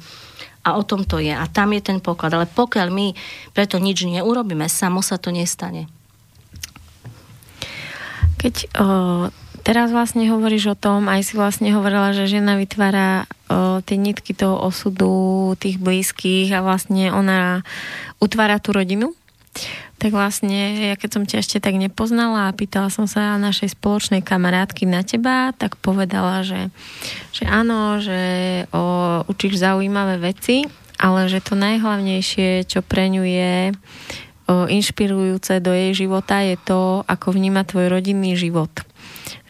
[0.61, 1.31] A o tom to je.
[1.31, 2.35] A tam je ten poklad.
[2.35, 3.07] Ale pokiaľ my
[3.55, 5.87] preto nič neurobíme, samo sa to nestane.
[8.35, 9.29] Keď o,
[9.61, 14.33] Teraz vlastne hovoríš o tom, aj si vlastne hovorila, že žena vytvára o, tie nitky
[14.33, 17.61] toho osudu tých blízkych a vlastne ona
[18.17, 19.13] utvára tú rodinu.
[20.01, 24.25] Tak vlastne, ja keď som ťa ešte tak nepoznala a pýtala som sa našej spoločnej
[24.25, 26.73] kamarátky na teba, tak povedala, že,
[27.29, 30.65] že áno, že o, učíš zaujímavé veci,
[30.97, 37.05] ale že to najhlavnejšie, čo pre ňu je o, inšpirujúce do jej života, je to,
[37.05, 38.73] ako vníma tvoj rodinný život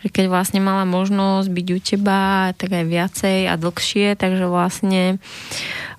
[0.01, 5.21] že keď vlastne mala možnosť byť u teba, tak aj viacej a dlhšie, takže vlastne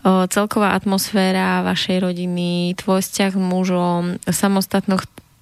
[0.03, 4.03] o, celková atmosféra vašej rodiny, tvoj vzťah s mužom,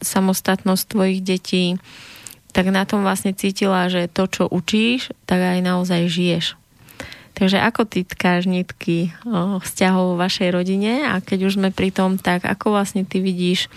[0.05, 1.81] samostatnosť tvojich detí,
[2.53, 6.61] tak na tom vlastne cítila, že to, čo učíš, tak aj naozaj žiješ.
[7.33, 11.89] Takže ako ty tkáš nitky o, vzťahov v vašej rodine a keď už sme pri
[11.89, 13.73] tom, tak ako vlastne ty vidíš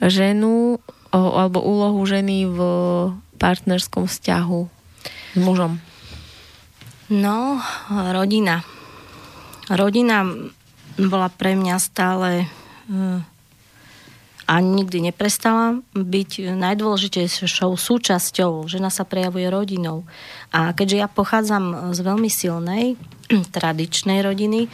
[0.00, 0.80] ženu
[1.12, 2.58] o, alebo úlohu ženy v
[3.40, 4.60] partnerskom vzťahu
[5.32, 5.80] s mužom?
[7.08, 8.62] No, rodina.
[9.72, 10.28] Rodina
[11.00, 13.18] bola pre mňa stále eh,
[14.50, 18.66] a nikdy neprestala byť najdôležitejšou súčasťou.
[18.66, 20.02] Žena sa prejavuje rodinou.
[20.50, 22.98] A keďže ja pochádzam z veľmi silnej,
[23.56, 24.66] tradičnej rodiny,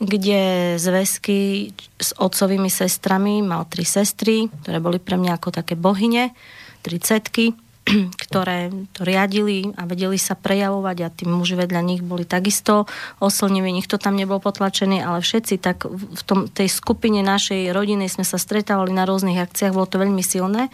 [0.00, 1.70] kde zväzky
[2.00, 6.32] s otcovými sestrami, mal tri sestry, ktoré boli pre mňa ako také bohyne,
[6.80, 7.52] tri cetky,
[8.24, 12.86] ktoré to riadili a vedeli sa prejavovať a tí muži vedľa nich boli takisto
[13.18, 18.22] oslniví, nikto tam nebol potlačený, ale všetci tak v tom, tej skupine našej rodiny sme
[18.22, 20.70] sa stretávali na rôznych akciách, bolo to veľmi silné,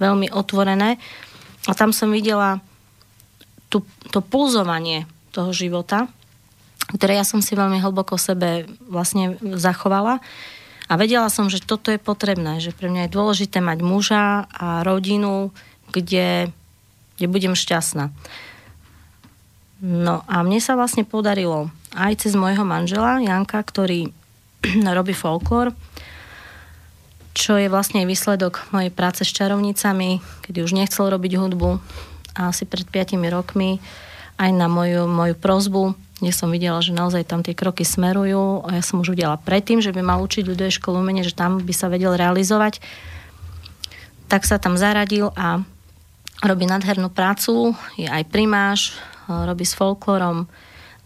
[0.00, 1.00] veľmi otvorené.
[1.68, 2.64] A tam som videla
[3.68, 6.08] tú, to pulzovanie toho života,
[6.90, 10.18] ktoré ja som si veľmi hlboko sebe vlastne zachovala.
[10.90, 14.82] A vedela som, že toto je potrebné, že pre mňa je dôležité mať muža a
[14.82, 15.54] rodinu,
[15.92, 16.50] kde,
[17.18, 18.14] kde budem šťastná.
[19.80, 24.12] No a mne sa vlastne podarilo aj cez môjho manžela Janka, ktorý
[24.98, 25.72] robí folklór,
[27.34, 31.70] čo je vlastne výsledok mojej práce s čarovnicami, kedy už nechcel robiť hudbu
[32.36, 33.80] a asi pred 5 rokmi
[34.36, 38.76] aj na moju, moju prozbu kde som videla, že naozaj tam tie kroky smerujú a
[38.76, 41.72] ja som už videla predtým, že by mal učiť ľudové školu umenie, že tam by
[41.72, 42.84] sa vedel realizovať.
[44.28, 45.64] Tak sa tam zaradil a
[46.40, 48.96] robí nadhernú prácu, je aj primáš,
[49.28, 50.48] robí s folklorom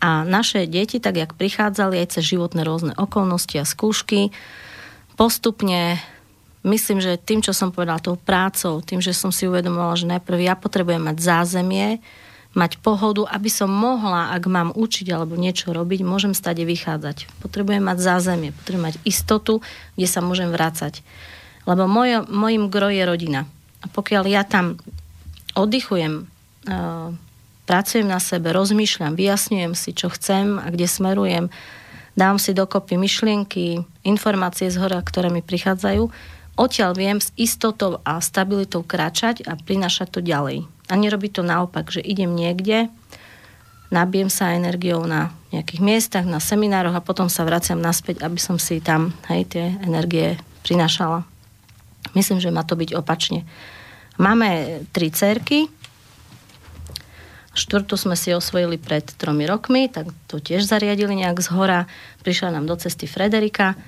[0.04, 4.30] a naše deti, tak jak prichádzali aj cez životné rôzne okolnosti a skúšky,
[5.16, 5.96] postupne
[6.64, 10.38] myslím, že tým, čo som povedala, tou prácou, tým, že som si uvedomovala, že najprv
[10.44, 12.00] ja potrebujem mať zázemie,
[12.54, 17.26] mať pohodu, aby som mohla, ak mám učiť alebo niečo robiť, môžem stade vychádzať.
[17.42, 19.58] Potrebujem mať zázemie, potrebujem mať istotu,
[19.98, 21.02] kde sa môžem vrácať.
[21.66, 23.50] Lebo mojo, mojim gro je rodina.
[23.82, 24.78] A pokiaľ ja tam
[25.54, 26.26] oddychujem,
[26.68, 27.14] uh,
[27.64, 31.44] pracujem na sebe, rozmýšľam, vyjasňujem si, čo chcem a kde smerujem,
[32.14, 36.10] dám si dokopy myšlienky, informácie z hora, ktoré mi prichádzajú,
[36.54, 40.66] odtiaľ viem s istotou a stabilitou kráčať a prinašať to ďalej.
[40.86, 42.92] A nerobí to naopak, že idem niekde,
[43.88, 48.58] nabijem sa energiou na nejakých miestach, na seminároch a potom sa vraciam naspäť, aby som
[48.58, 51.22] si tam hej, tie energie prinašala.
[52.12, 53.46] Myslím, že má to byť opačne.
[54.14, 55.66] Máme tri cerky,
[57.54, 61.80] štvrtú sme si osvojili pred tromi rokmi, tak to tiež zariadili nejak z hora.
[62.26, 63.78] Prišla nám do cesty Frederika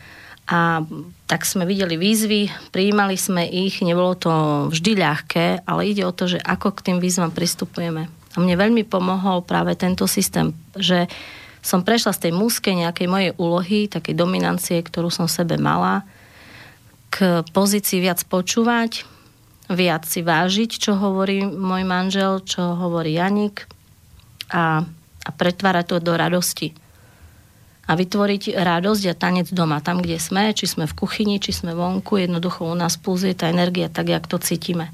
[0.46, 0.82] a
[1.26, 4.32] tak sme videli výzvy, prijímali sme ich, nebolo to
[4.70, 8.06] vždy ľahké, ale ide o to, že ako k tým výzvam pristupujeme.
[8.06, 11.10] A mne veľmi pomohol práve tento systém, že
[11.66, 16.06] som prešla z tej muskej nejakej mojej úlohy, takej dominancie, ktorú som sebe mala,
[17.10, 19.15] k pozícii viac počúvať,
[19.70, 23.66] viac si vážiť, čo hovorí môj manžel, čo hovorí Janik
[24.50, 24.86] a,
[25.22, 26.74] a pretvárať to do radosti
[27.86, 31.70] a vytvoriť radosť a tanec doma, tam, kde sme, či sme v kuchyni, či sme
[31.70, 34.90] vonku, jednoducho u nás pulzuje tá energia tak, jak to cítime.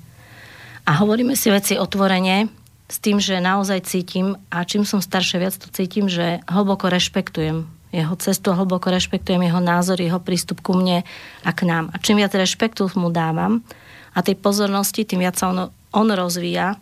[0.85, 2.53] A hovoríme si veci otvorene,
[2.93, 7.65] s tým, že naozaj cítim a čím som staršia, viac to cítim, že hlboko rešpektujem
[7.93, 11.01] jeho cestu, hlboko rešpektujem jeho názor, jeho prístup ku mne
[11.41, 11.89] a k nám.
[11.93, 13.65] A čím viac rešpektu mu dávam
[14.13, 16.77] a tej pozornosti, tým viac sa on, on rozvíja,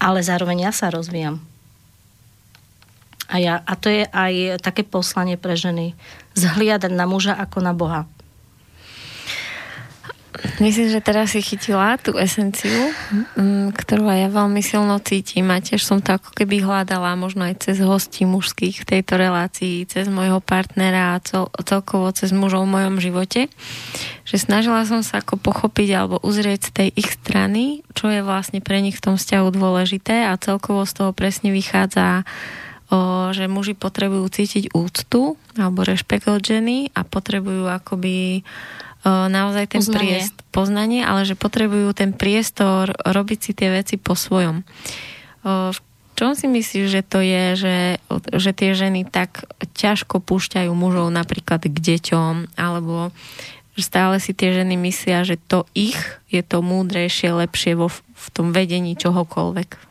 [0.00, 1.40] ale zároveň ja sa rozvíjam.
[3.30, 5.94] A, ja, a to je aj také poslanie pre ženy.
[6.34, 8.10] Zhliadať na muža ako na Boha.
[10.62, 12.94] Myslím, že teraz si chytila tú esenciu,
[13.34, 17.50] mm, ktorú aj ja veľmi silno cítim a tiež som to ako keby hľadala možno
[17.50, 22.62] aj cez hostí mužských v tejto relácii, cez môjho partnera a cel, celkovo cez mužov
[22.70, 23.50] v mojom živote,
[24.22, 28.62] že snažila som sa ako pochopiť alebo uzrieť z tej ich strany, čo je vlastne
[28.62, 32.22] pre nich v tom vzťahu dôležité a celkovo z toho presne vychádza
[33.30, 38.42] že muži potrebujú cítiť úctu alebo rešpekt od ženy a potrebujú akoby
[39.06, 40.20] naozaj ten poznanie.
[40.20, 44.60] priestor, poznanie, ale že potrebujú ten priestor robiť si tie veci po svojom.
[44.60, 45.78] O, v
[46.18, 47.78] čom si myslíš, že to je, že,
[48.36, 53.08] že tie ženy tak ťažko púšťajú mužov napríklad k deťom, alebo
[53.80, 55.96] stále si tie ženy myslia, že to ich
[56.28, 59.88] je to múdrejšie, lepšie vo, v tom vedení čohokoľvek?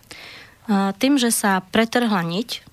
[0.70, 2.70] Tým, že sa pretrhla niť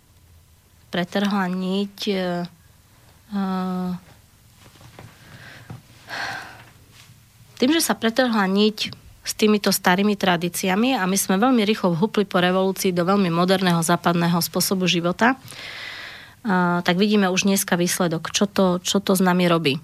[0.96, 3.42] pretrhla niť e, e,
[7.56, 8.92] tým, že sa pretrhla niť
[9.26, 13.82] s týmito starými tradíciami a my sme veľmi rýchlo vhupli po revolúcii do veľmi moderného
[13.82, 15.34] západného spôsobu života,
[16.86, 19.82] tak vidíme už dneska výsledok, čo to, čo to s nami robí.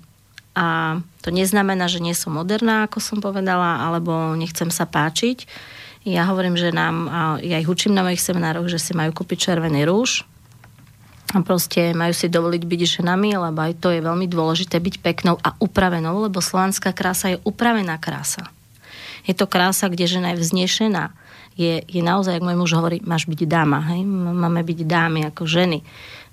[0.54, 5.48] A to neznamená, že nie som moderná, ako som povedala, alebo nechcem sa páčiť.
[6.06, 7.10] Ja hovorím, že nám,
[7.42, 10.22] ja ich učím na mojich seminároch, že si majú kúpiť červený rúž,
[11.40, 15.56] proste majú si dovoliť byť ženami, lebo aj to je veľmi dôležité byť peknou a
[15.56, 18.52] upravenou, lebo slovanská krása je upravená krása.
[19.24, 21.16] Je to krása, kde žena je vznešená.
[21.56, 23.80] Je, je naozaj, ako môj muž hovorí, máš byť dáma.
[23.96, 24.04] Hej?
[24.12, 25.80] Máme byť dámy ako ženy.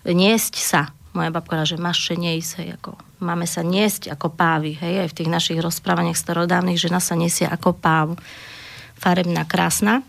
[0.04, 5.04] Niesť sa Moja babka že maše nejsť, hej, ako máme sa niesť ako pávy, hej,
[5.04, 8.14] aj v tých našich rozprávaniach starodávnych, žena sa nesie ako páv.
[8.94, 10.06] Farebná, krásna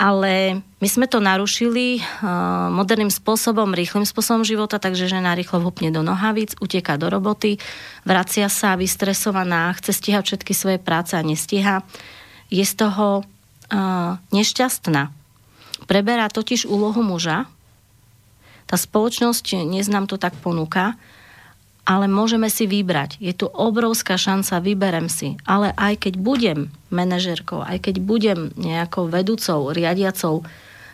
[0.00, 5.92] ale my sme to narušili uh, moderným spôsobom, rýchlým spôsobom života, takže žena rýchlo vhupne
[5.92, 7.60] do nohavíc, uteká do roboty,
[8.08, 11.84] vracia sa vystresovaná, chce stíhať všetky svoje práce a nestíha.
[12.48, 15.12] Je z toho uh, nešťastná.
[15.84, 17.44] Preberá totiž úlohu muža.
[18.64, 20.96] Tá spoločnosť neznám to tak ponúka
[21.90, 23.18] ale môžeme si vybrať.
[23.18, 25.34] Je tu obrovská šanca, vyberem si.
[25.42, 30.46] Ale aj keď budem manažerkou, aj keď budem nejakou vedúcou, riadiacou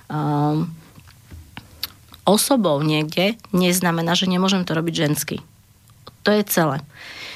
[0.09, 0.73] um,
[2.25, 5.45] osobou niekde, neznamená, že nemôžem to robiť žensky.
[6.25, 6.81] To je celé.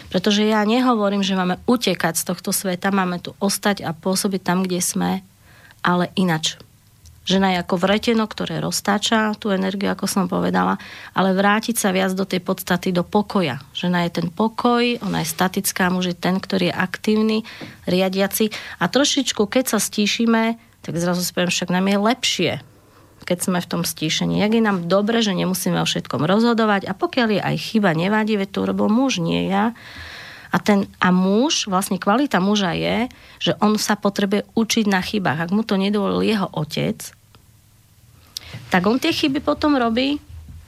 [0.09, 4.65] Pretože ja nehovorím, že máme utekať z tohto sveta, máme tu ostať a pôsobiť tam,
[4.65, 5.21] kde sme,
[5.85, 6.57] ale inač.
[7.21, 10.81] Žena je ako vreteno, ktoré roztáča tú energiu, ako som povedala,
[11.13, 13.61] ale vrátiť sa viac do tej podstaty, do pokoja.
[13.77, 17.39] Žena je ten pokoj, ona je statická, muž je ten, ktorý je aktívny,
[17.85, 18.51] riadiaci.
[18.81, 22.53] A trošičku, keď sa stíšime, tak zrazu si poviem, však nám je lepšie,
[23.29, 24.41] keď sme v tom stíšení.
[24.41, 28.41] Jak je nám dobre, že nemusíme o všetkom rozhodovať a pokiaľ je aj chyba, nevadí,
[28.41, 29.77] veď to urobil muž, nie ja.
[30.51, 33.07] A, ten, a muž, vlastne kvalita muža je,
[33.39, 35.47] že on sa potrebuje učiť na chybách.
[35.47, 36.99] Ak mu to nedovolil jeho otec,
[38.71, 40.19] tak on tie chyby potom robí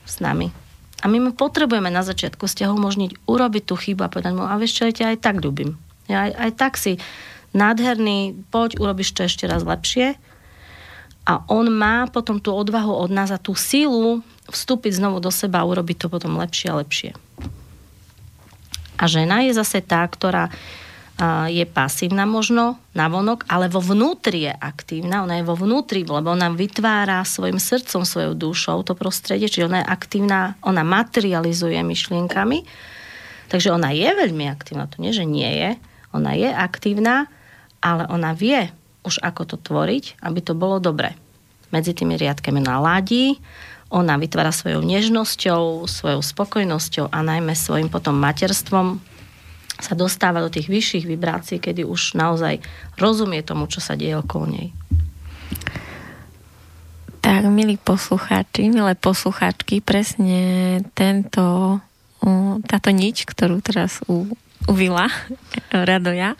[0.07, 0.55] s nami.
[1.03, 4.55] A my mu potrebujeme na začiatku vzťahu možniť urobiť tú chybu a povedať mu, a
[4.55, 5.75] vieš čo, ja ťa aj tak ľúbim.
[6.07, 7.03] Ja aj, aj tak si
[7.51, 10.15] nádherný, poď, urobíš to ešte raz lepšie.
[11.27, 15.63] A on má potom tú odvahu od nás a tú sílu vstúpiť znovu do seba
[15.63, 17.15] a urobiť to potom lepšie a lepšie.
[19.03, 20.47] A žena je zase tá, ktorá
[21.51, 26.51] je pasívna možno vonok, ale vo vnútri je aktívna, ona je vo vnútri, lebo ona
[26.51, 32.65] vytvára svojim srdcom, svojou dušou to prostredie, čiže ona je aktívna, ona materializuje myšlienkami,
[33.53, 35.71] takže ona je veľmi aktívna, to nie, že nie je,
[36.17, 37.29] ona je aktívna,
[37.85, 38.73] ale ona vie
[39.05, 41.15] už ako to tvoriť, aby to bolo dobre.
[41.71, 43.37] Medzi tými riadkami naladí,
[43.93, 48.97] ona vytvára svojou nežnosťou, svojou spokojnosťou a najmä svojim potom materstvom
[49.77, 52.65] sa dostáva do tých vyšších vibrácií, kedy už naozaj
[52.97, 54.69] rozumie tomu, čo sa deje okolo nej.
[57.23, 60.41] Tak, milí poslucháči, milé poslucháčky, presne
[60.97, 61.79] tento,
[62.67, 64.27] táto nič, ktorú teraz u,
[64.67, 65.07] uvila
[65.71, 66.35] Radoja,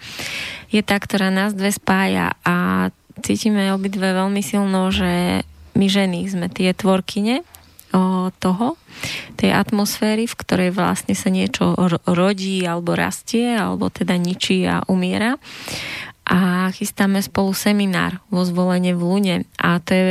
[0.73, 2.89] je tá, ktorá nás dve spája a
[3.21, 7.45] cítime obidve veľmi silno, že my ženy sme tie tvorkyne
[8.41, 8.81] toho,
[9.37, 11.77] tej atmosféry, v ktorej vlastne sa niečo
[12.09, 15.37] rodí alebo rastie, alebo teda ničí a umiera.
[16.23, 19.37] A chystáme spolu seminár vo zvolenie v Lune.
[19.61, 20.05] A to je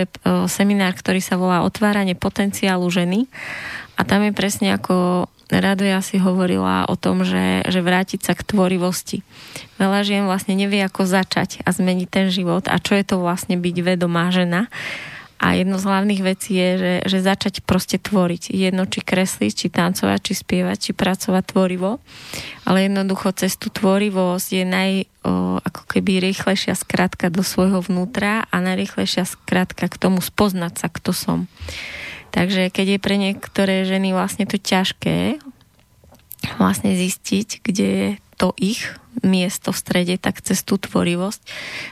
[0.46, 3.26] seminár, ktorý sa volá Otváranie potenciálu ženy.
[3.98, 8.48] A tam je presne ako Radoja si hovorila o tom, že, že vrátiť sa k
[8.48, 9.20] tvorivosti.
[9.76, 13.60] Veľa žien vlastne nevie, ako začať a zmeniť ten život a čo je to vlastne
[13.60, 14.72] byť vedomá žena
[15.42, 18.54] a jedno z hlavných vecí je, že, že začať proste tvoriť.
[18.54, 21.98] Jedno, či kresliť, či tancovať, či spievať, či pracovať tvorivo.
[22.62, 24.92] Ale jednoducho cez tú tvorivosť je naj,
[25.26, 30.88] o, ako keby rýchlejšia skratka do svojho vnútra a najrýchlejšia skratka k tomu spoznať sa,
[30.94, 31.50] kto som.
[32.30, 35.42] Takže keď je pre niektoré ženy vlastne to ťažké
[36.62, 38.94] vlastne zistiť, kde je to ich
[39.26, 41.42] miesto v strede, tak cez tú tvorivosť.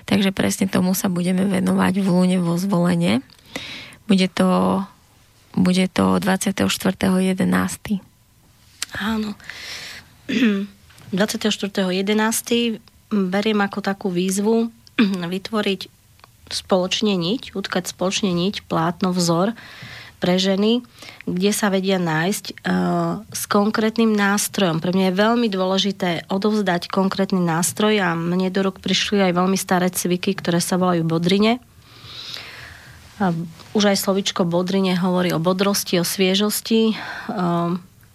[0.06, 3.26] Takže presne tomu sa budeme venovať v Lune vo zvolenie.
[4.10, 4.84] Bude to,
[5.54, 8.02] bude to 24.11.
[8.98, 9.38] Áno.
[11.10, 12.80] 24.11.
[13.10, 14.70] beriem ako takú výzvu
[15.34, 15.82] vytvoriť
[16.50, 19.54] spoločne niť, utkať spoločne niť, plátno, vzor
[20.20, 20.84] pre ženy,
[21.24, 24.84] kde sa vedia nájsť uh, s konkrétnym nástrojom.
[24.84, 29.56] Pre mňa je veľmi dôležité odovzdať konkrétny nástroj a mne do rok prišli aj veľmi
[29.56, 31.64] staré cviky, ktoré sa volajú bodrine.
[33.76, 36.96] Už aj slovičko bodrine hovorí o bodrosti, o sviežosti,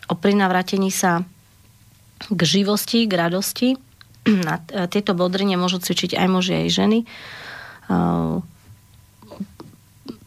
[0.08, 1.28] o prinavratení sa
[2.32, 3.68] k živosti, k radosti.
[4.48, 6.98] A tieto bodrine môžu cvičiť aj muži, aj ženy.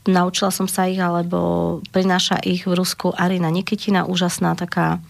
[0.05, 5.01] Naučila som sa ich, alebo prináša ich v Rusku Arina Nikitina, úžasná taká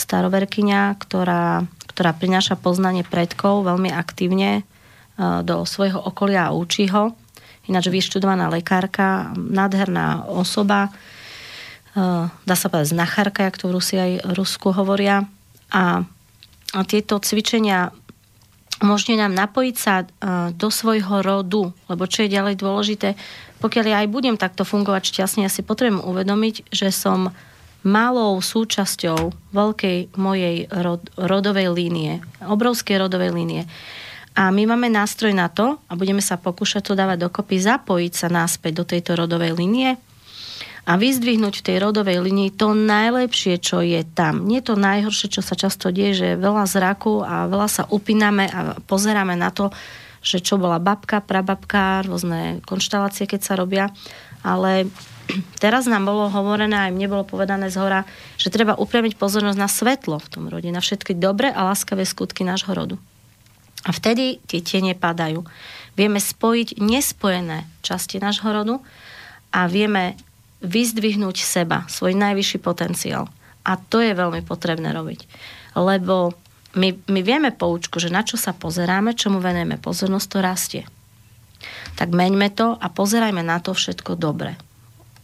[0.00, 4.64] staroverkyňa, ktorá, ktorá prináša poznanie predkov veľmi aktívne
[5.20, 7.12] do svojho okolia a učí ho
[7.70, 14.12] ináč vyštudovaná lekárka, nádherná osoba, eh, dá sa povedať znachárka, jak to v Rusi aj
[14.34, 15.30] Rusku hovoria.
[15.70, 16.02] A,
[16.86, 17.90] tieto cvičenia
[18.78, 20.06] umožňujú nám napojiť sa eh,
[20.50, 23.14] do svojho rodu, lebo čo je ďalej dôležité,
[23.62, 27.30] pokiaľ ja aj budem takto fungovať šťastne, ja si potrebujem uvedomiť, že som
[27.84, 33.64] malou súčasťou veľkej mojej rod, rodovej línie, obrovskej rodovej línie.
[34.38, 38.28] A my máme nástroj na to, a budeme sa pokúšať to dávať dokopy, zapojiť sa
[38.30, 39.98] náspäť do tejto rodovej línie
[40.86, 44.48] a vyzdvihnúť v tej rodovej linii to najlepšie, čo je tam.
[44.48, 48.78] Nie to najhoršie, čo sa často deje, že veľa zraku a veľa sa upíname a
[48.86, 49.68] pozeráme na to,
[50.20, 53.92] že čo bola babka, prababka, rôzne konštalácie, keď sa robia.
[54.40, 54.88] Ale
[55.60, 58.08] teraz nám bolo hovorené, aj mne bolo povedané z hora,
[58.40, 62.44] že treba upriamiť pozornosť na svetlo v tom rode, na všetky dobré a láskavé skutky
[62.44, 62.96] nášho rodu.
[63.88, 65.44] A vtedy tie tiene padajú.
[65.96, 68.76] Vieme spojiť nespojené časti nášho rodu
[69.50, 70.20] a vieme
[70.60, 73.32] vyzdvihnúť seba, svoj najvyšší potenciál.
[73.64, 75.24] A to je veľmi potrebné robiť.
[75.76, 76.36] Lebo
[76.76, 80.82] my, my vieme poučku, že na čo sa pozeráme, čomu venujeme pozornosť, to rastie.
[81.96, 84.56] Tak meňme to a pozerajme na to všetko dobre.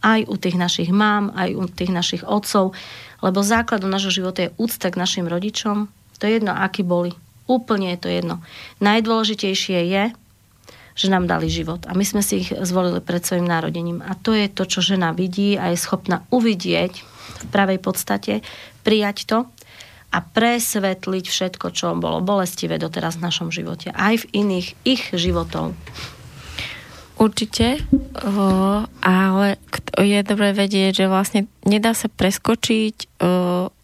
[0.01, 2.77] Aj u tých našich mám, aj u tých našich otcov,
[3.25, 5.89] lebo základom nášho života je úcta k našim rodičom.
[6.21, 7.17] To je jedno, aký boli,
[7.47, 8.35] Úplne je to jedno.
[8.83, 10.03] Najdôležitejšie je,
[10.97, 14.01] že nám dali život a my sme si ich zvolili pred svojim narodením.
[14.01, 17.05] A to je to, čo žena vidí a je schopná uvidieť
[17.37, 18.41] v pravej podstate,
[18.81, 19.37] prijať to
[20.09, 23.93] a presvetliť všetko, čo bolo bolestivé doteraz v našom živote.
[23.93, 25.77] Aj v iných ich životov.
[27.17, 27.81] Určite,
[29.01, 29.47] ale
[29.97, 33.21] je dobré vedieť, že vlastne nedá sa preskočiť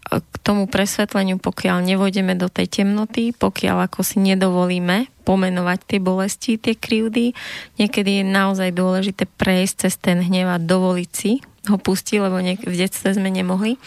[0.03, 6.59] k tomu presvetleniu, pokiaľ nevojdeme do tej temnoty, pokiaľ ako si nedovolíme pomenovať tie bolesti,
[6.59, 7.31] tie krivdy.
[7.79, 11.39] Niekedy je naozaj dôležité prejsť cez ten hnev a dovoliť si
[11.71, 13.79] ho pustiť, lebo v detstve sme nemohli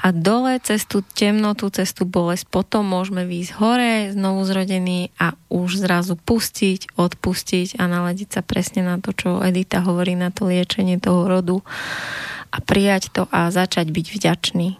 [0.00, 5.36] a dole cez tú temnotu, cez tú bolesť potom môžeme výjsť hore, znovu zrodený a
[5.52, 10.48] už zrazu pustiť, odpustiť a naladiť sa presne na to, čo Edita hovorí, na to
[10.48, 11.60] liečenie toho rodu
[12.48, 14.79] a prijať to a začať byť vďačný.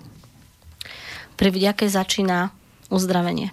[1.40, 2.52] Pri vďake začína
[2.92, 3.48] uzdravenie.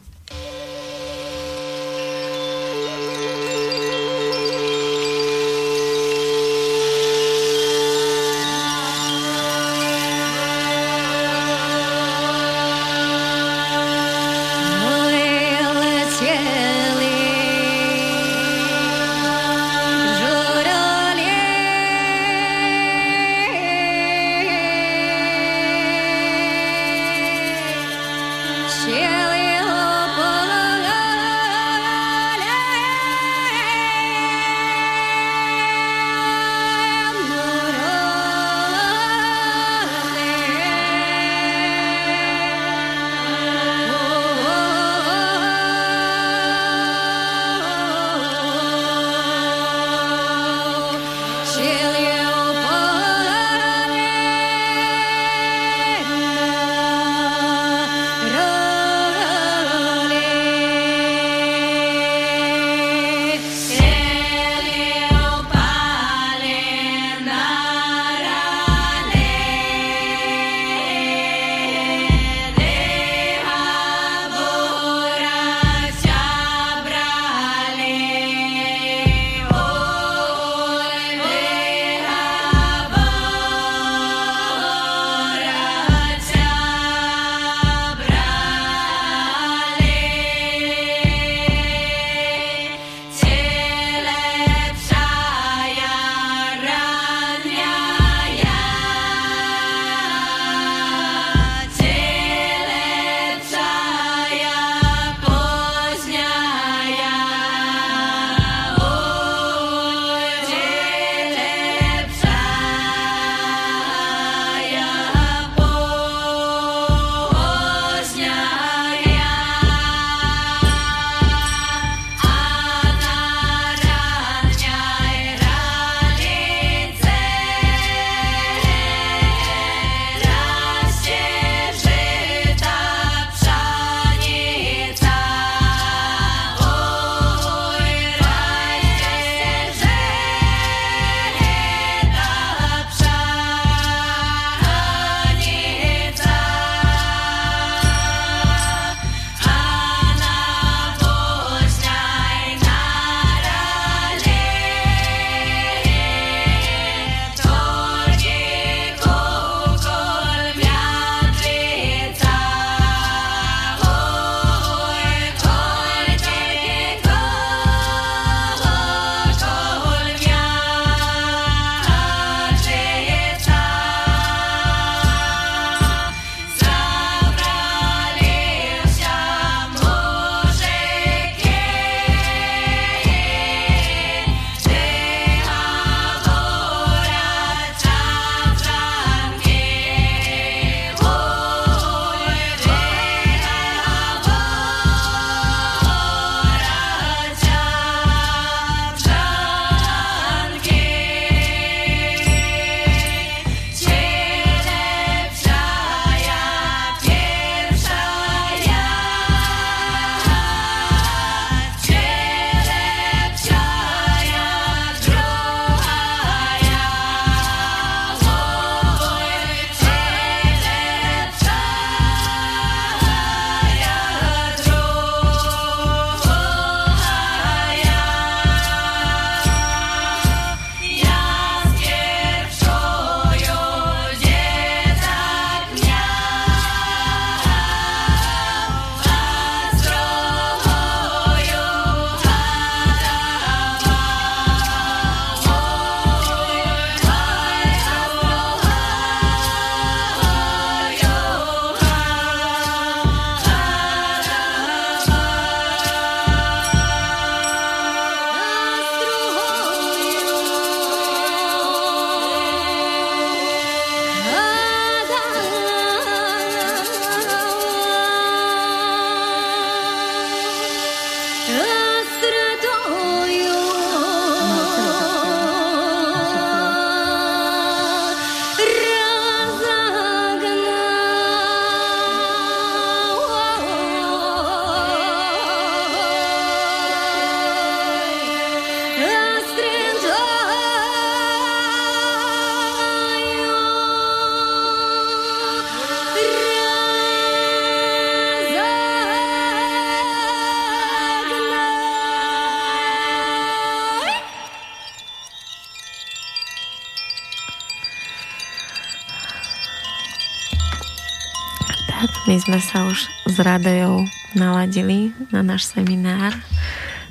[312.48, 316.32] Sme sa už s Radojou naladili na náš seminár,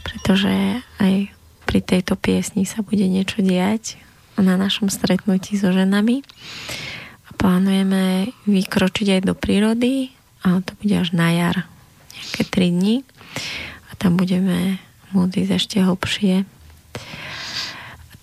[0.00, 1.28] pretože aj
[1.68, 4.00] pri tejto piesni sa bude niečo diať
[4.40, 6.24] na našom stretnutí so ženami.
[7.28, 10.08] A plánujeme vykročiť aj do prírody
[10.40, 11.68] a to bude až na jar,
[12.16, 12.96] nejaké 3 dní.
[13.92, 14.80] A tam budeme
[15.12, 16.48] môcť ísť ešte hlbšie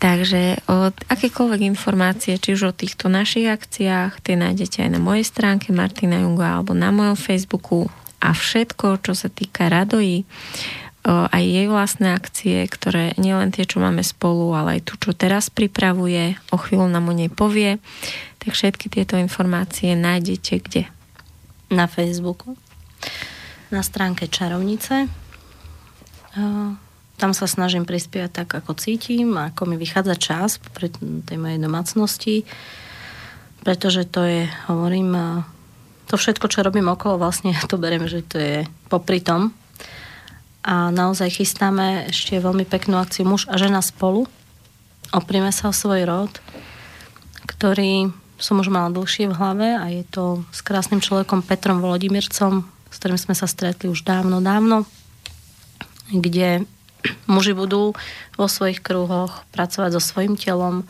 [0.03, 5.23] Takže od akékoľvek informácie, či už o týchto našich akciách, tie nájdete aj na mojej
[5.23, 7.87] stránke Martina Junga alebo na mojom Facebooku.
[8.19, 10.27] A všetko, čo sa týka Radoji,
[11.07, 15.47] aj jej vlastné akcie, ktoré nielen tie, čo máme spolu, ale aj tu, čo teraz
[15.47, 17.79] pripravuje, o chvíľu nám o nej povie,
[18.43, 20.83] tak všetky tieto informácie nájdete kde?
[21.71, 22.59] Na Facebooku,
[23.71, 25.07] na stránke Čarovnice
[27.18, 30.89] tam sa snažím prispievať tak, ako cítim, ako mi vychádza čas pri
[31.24, 32.36] tej mojej domácnosti,
[33.64, 35.16] pretože to je, hovorím,
[36.09, 38.57] to všetko, čo robím okolo, vlastne to beriem, že to je
[38.89, 39.53] popri tom.
[40.64, 44.32] A naozaj chystáme ešte veľmi peknú akciu Muž a žena spolu.
[45.11, 46.32] Oprime sa o svoj rod,
[47.43, 52.64] ktorý som už mala dlhšie v hlave a je to s krásnym človekom Petrom Volodimírcom,
[52.64, 54.88] s ktorým sme sa stretli už dávno, dávno,
[56.11, 56.64] kde
[57.27, 57.95] muži budú
[58.37, 60.87] vo svojich kruhoch pracovať so svojim telom,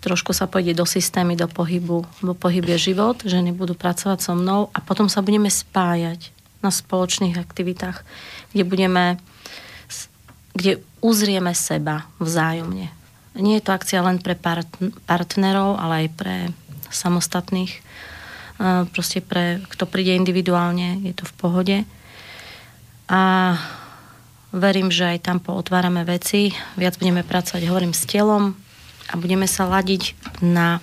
[0.00, 4.32] trošku sa pôjde do systémy, do pohybu, lebo pohyb je život, ženy budú pracovať so
[4.38, 6.30] mnou a potom sa budeme spájať
[6.62, 8.02] na spoločných aktivitách,
[8.54, 9.04] kde budeme
[10.58, 12.90] kde uzrieme seba vzájomne.
[13.38, 14.34] Nie je to akcia len pre
[15.06, 16.36] partnerov, ale aj pre
[16.90, 17.78] samostatných.
[18.90, 21.76] Proste pre, kto príde individuálne, je to v pohode.
[23.06, 23.22] A
[24.48, 28.56] Verím, že aj tam pootvárame veci, viac budeme pracovať, hovorím, s telom
[29.12, 30.80] a budeme sa ladiť na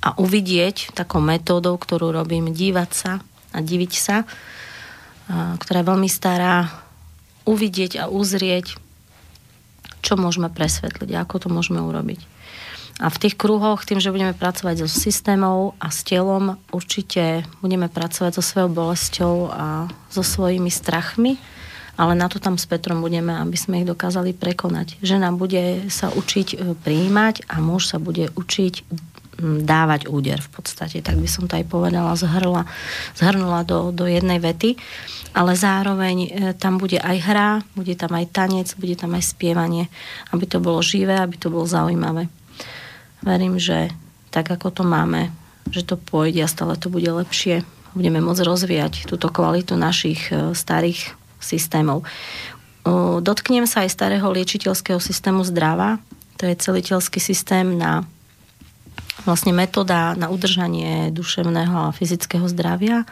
[0.00, 3.12] a uvidieť takou metódou, ktorú robím, dívať sa
[3.52, 4.24] a diviť sa,
[5.28, 6.70] ktorá je veľmi stará,
[7.44, 8.76] uvidieť a uzrieť,
[10.04, 12.20] čo môžeme presvetliť, ako to môžeme urobiť.
[12.98, 17.86] A v tých kruhoch, tým, že budeme pracovať so systémov a s telom, určite budeme
[17.86, 19.66] pracovať so svojou bolesťou a
[20.10, 21.38] so svojimi strachmi,
[21.98, 25.02] ale na to tam s Petrom budeme, aby sme ich dokázali prekonať.
[25.02, 28.74] Žena bude sa učiť e, prijímať a muž sa bude učiť
[29.42, 32.66] dávať úder v podstate, tak by som to aj povedala, zhrla,
[33.14, 34.74] zhrnula do, do jednej vety,
[35.30, 36.28] ale zároveň e,
[36.58, 39.86] tam bude aj hra, bude tam aj tanec, bude tam aj spievanie,
[40.34, 42.26] aby to bolo živé, aby to bolo zaujímavé.
[43.22, 43.94] Verím, že
[44.34, 45.30] tak ako to máme,
[45.70, 47.62] že to pôjde a stále to bude lepšie.
[47.94, 52.04] Budeme môcť rozvíjať túto kvalitu našich e, starých systémov.
[53.20, 56.00] Dotknem sa aj starého liečiteľského systému zdrava.
[56.38, 58.06] To je celiteľský systém na
[59.26, 63.04] vlastne metóda na udržanie duševného a fyzického zdravia,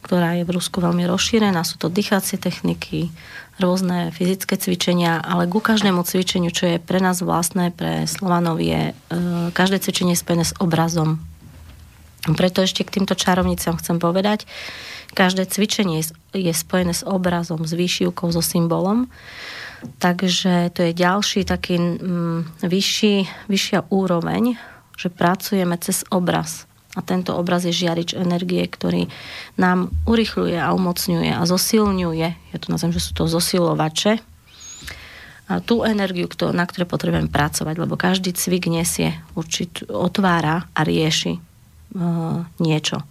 [0.00, 1.60] ktorá je v Rusku veľmi rozšírená.
[1.66, 3.12] Sú to dýchacie techniky,
[3.60, 8.90] rôzne fyzické cvičenia, ale ku každému cvičeniu, čo je pre nás vlastné, pre Slovanov, je
[8.90, 8.92] e,
[9.52, 11.20] každé cvičenie spojené s obrazom.
[12.22, 14.46] Preto ešte k týmto čarovnicám chcem povedať,
[15.12, 16.00] Každé cvičenie
[16.32, 19.12] je spojené s obrazom, s výšivkou, so symbolom.
[20.00, 24.56] Takže to je ďalší taký mm, vyšší, vyššia úroveň,
[24.96, 26.64] že pracujeme cez obraz.
[26.96, 29.08] A tento obraz je žiarič energie, ktorý
[29.56, 32.28] nám urychľuje a umocňuje a zosilňuje.
[32.52, 34.20] Ja to nazvem, že sú to zosilovače.
[35.50, 41.36] A tú energiu, na ktorej potrebujeme pracovať, lebo každý cvik nesie určitú, otvára a rieši
[41.36, 43.04] uh, niečo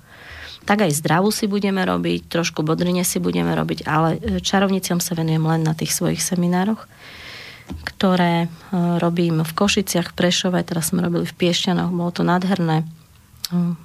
[0.65, 5.17] tak aj zdravú si budeme robiť, trošku bodrine si budeme robiť, ale e, čarovniciam sa
[5.17, 6.85] venujem len na tých svojich seminároch,
[7.83, 8.47] ktoré e,
[9.01, 12.85] robím v Košiciach, v Prešove, teraz sme robili v Piešťanoch, bolo to nádherné.
[12.85, 12.85] E,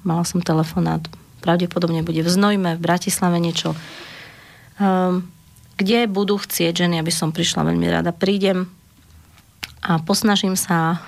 [0.05, 1.01] mala som telefonát,
[1.41, 3.77] pravdepodobne bude v Znojme, v Bratislave niečo.
[5.77, 8.69] Kde budú chcieť ženy, aby som prišla, veľmi rada prídem
[9.81, 11.01] a posnažím sa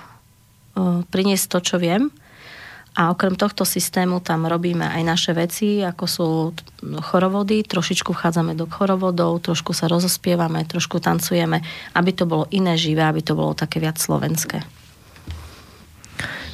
[1.13, 2.09] priniesť to, čo viem
[3.00, 6.28] a okrem tohto systému tam robíme aj naše veci, ako sú
[7.00, 11.64] chorovody, trošičku vchádzame do chorovodov, trošku sa rozospievame, trošku tancujeme,
[11.95, 14.68] aby to bolo iné živé, aby to bolo také viac slovenské.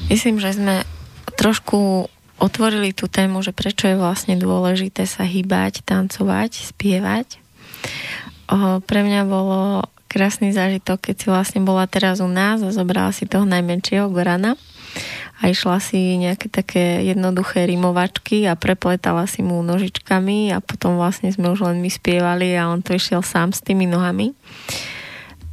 [0.06, 0.86] Myslím, že sme
[1.34, 7.42] trošku otvorili tú tému, že prečo je vlastne dôležité sa hýbať, tancovať, spievať.
[8.54, 13.10] O, pre mňa bolo krásny zážitok, keď si vlastne bola teraz u nás a zobrala
[13.10, 14.54] si toho najmenšieho Gorana
[15.42, 21.30] a išla si nejaké také jednoduché rimovačky a prepletala si mu nožičkami a potom vlastne
[21.30, 24.32] sme už len my spievali a on to išiel sám s tými nohami.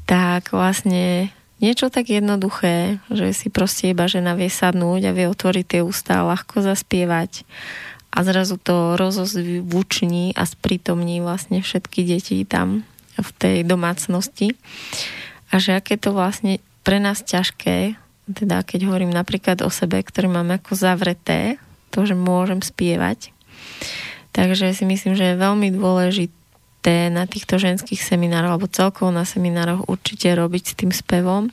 [0.07, 5.65] Tak vlastne niečo tak jednoduché, že si proste iba žena vie sadnúť a vie otvoriť
[5.67, 7.47] tie ústa ľahko zaspievať
[8.13, 12.85] a zrazu to rozozvuční a sprítomní vlastne všetky deti tam
[13.17, 14.53] v tej domácnosti.
[15.49, 17.97] A že aké to vlastne pre nás ťažké,
[18.31, 21.59] teda keď hovorím napríklad o sebe, ktorý mám ako zavreté,
[21.91, 23.35] to, že môžem spievať.
[24.33, 29.87] Takže si myslím, že je veľmi dôležité na týchto ženských seminároch alebo celkovo na seminároch
[29.87, 31.53] určite robiť s tým spevom,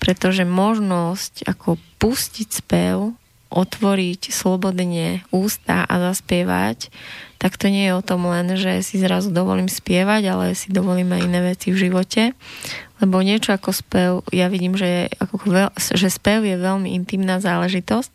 [0.00, 3.12] pretože možnosť ako pustiť spev
[3.56, 6.92] otvoriť slobodne ústa a zaspievať,
[7.40, 11.16] tak to nie je o tom len, že si zrazu dovolím spievať, ale si dovolím
[11.16, 12.36] aj iné veci v živote.
[13.00, 18.12] Lebo niečo ako spev, ja vidím, že, ako, že spev je veľmi intimná záležitosť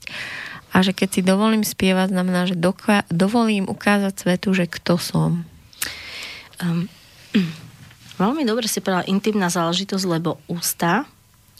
[0.74, 5.46] a že keď si dovolím spievať, znamená, že doka- dovolím ukázať svetu, že kto som.
[6.58, 6.90] Um,
[8.22, 11.06] veľmi dobre si povedala intimná záležitosť, lebo ústa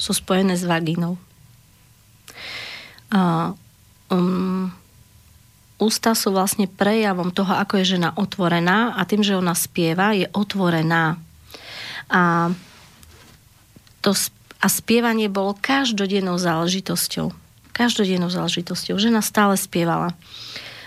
[0.02, 1.22] sú spojené s vagínou.
[3.12, 3.54] Uh,
[4.12, 4.68] um,
[5.82, 10.30] ústa sú vlastne prejavom toho, ako je žena otvorená a tým, že ona spieva, je
[10.30, 11.18] otvorená.
[12.12, 12.54] A,
[14.06, 14.12] to,
[14.62, 17.34] a spievanie bolo každodennou záležitosťou.
[17.74, 19.00] Každodennou záležitosťou.
[19.02, 20.14] Žena stále spievala.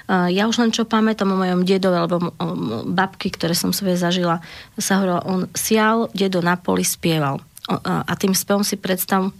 [0.04, 2.46] Ja už len čo pamätám o mojom dedovi alebo o
[2.84, 4.44] babky, ktoré som svoje zažila,
[4.76, 7.40] sa hovorila, on sial, dedo na poli spieval.
[7.72, 9.32] A tým spevom si predstav,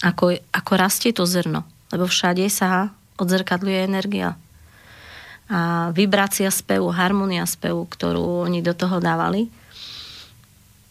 [0.00, 1.68] ako, ako rastie to zrno.
[1.88, 4.38] Lebo všade sa odzrkadľuje energia
[5.48, 9.48] a vibrácia spevu, harmonia spevu, ktorú oni do toho dávali.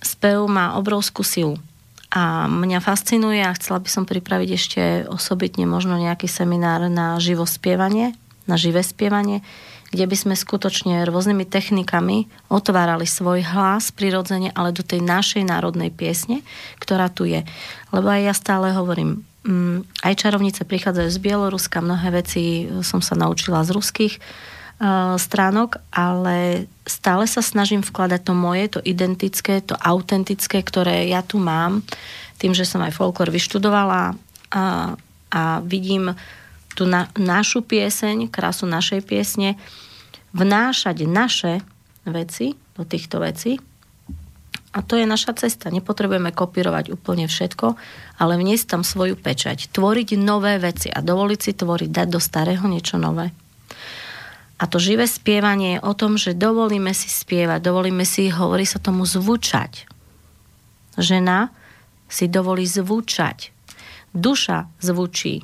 [0.02, 1.62] Spev má obrovskú silu.
[2.10, 8.18] A mňa fascinuje a chcela by som pripraviť ešte osobitne možno nejaký seminár na živospievanie,
[8.50, 9.46] na živé spievanie,
[9.92, 15.94] kde by sme skutočne rôznymi technikami otvárali svoj hlas prirodzene, ale do tej našej národnej
[15.94, 16.42] piesne,
[16.82, 17.46] ktorá tu je.
[17.94, 19.28] Lebo aj ja stále hovorím,
[20.04, 26.68] aj čarovnice prichádzajú z Bieloruska, mnohé veci som sa naučila z ruských uh, stránok, ale
[26.84, 31.80] stále sa snažím vkladať to moje, to identické, to autentické, ktoré ja tu mám,
[32.38, 34.14] tým, že som aj folklor vyštudovala
[34.52, 34.64] a,
[35.32, 36.12] a vidím
[36.78, 39.58] tú na, našu pieseň, krásu našej piesne,
[40.36, 41.54] vnášať naše
[42.06, 43.58] veci do týchto vecí
[44.78, 45.74] a to je naša cesta.
[45.74, 47.74] Nepotrebujeme kopírovať úplne všetko,
[48.22, 49.74] ale vniesť tam svoju pečať.
[49.74, 53.34] Tvoriť nové veci a dovoliť si tvoriť, dať do starého niečo nové.
[54.62, 58.78] A to živé spievanie je o tom, že dovolíme si spievať, dovolíme si, hovorí sa
[58.78, 59.90] tomu zvučať.
[60.98, 61.50] Žena
[62.06, 63.50] si dovolí zvučať.
[64.14, 65.42] Duša zvučí.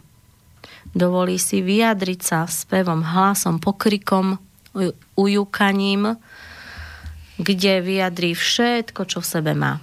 [0.93, 4.37] Dovolí si vyjadriť sa spevom, hlasom, pokrikom,
[5.17, 6.17] ujúkaním,
[7.37, 9.81] kde vyjadrí všetko, čo v sebe má.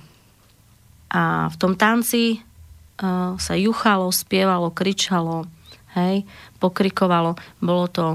[1.10, 5.50] A v tom tanci uh, sa juchalo, spievalo, kričalo,
[5.98, 6.22] hej,
[6.62, 7.34] pokrikovalo.
[7.58, 8.06] Bolo to,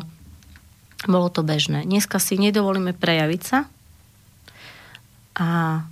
[1.04, 1.84] bolo to bežné.
[1.84, 3.68] Dneska si nedovolíme prejaviť sa,
[5.36, 5.84] a,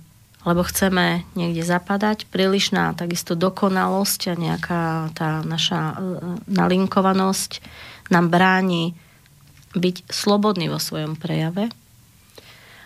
[0.48, 2.24] lebo chceme niekde zapadať.
[2.32, 4.82] Prílišná takisto dokonalosť a nejaká
[5.12, 5.96] tá naša uh,
[6.48, 7.60] nalinkovanosť
[8.08, 8.96] nám bráni
[9.76, 11.68] byť slobodný vo svojom prejave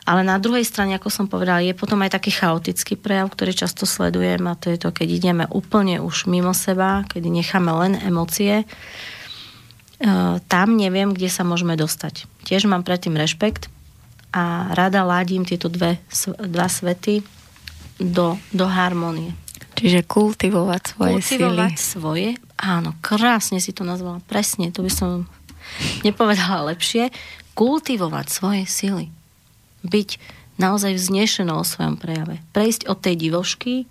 [0.09, 3.85] ale na druhej strane, ako som povedala, je potom aj taký chaotický prejav, ktorý často
[3.85, 8.65] sledujem a to je to, keď ideme úplne už mimo seba, keď necháme len emócie.
[8.65, 8.67] E,
[10.41, 12.25] tam neviem, kde sa môžeme dostať.
[12.49, 13.69] Tiež mám predtým rešpekt
[14.33, 16.01] a rada ládím tieto dve,
[16.41, 17.21] dva svety
[18.01, 19.37] do, do harmonie.
[19.77, 21.85] Čiže kultivovať svoje kultivovať síly.
[21.85, 25.29] svoje, áno, krásne si to nazvala, presne, to by som
[26.01, 27.13] nepovedala lepšie.
[27.53, 29.18] Kultivovať svoje sily
[29.87, 30.09] byť
[30.59, 32.43] naozaj vznešenou o svojom prejave.
[32.51, 33.87] Prejsť od tej divošky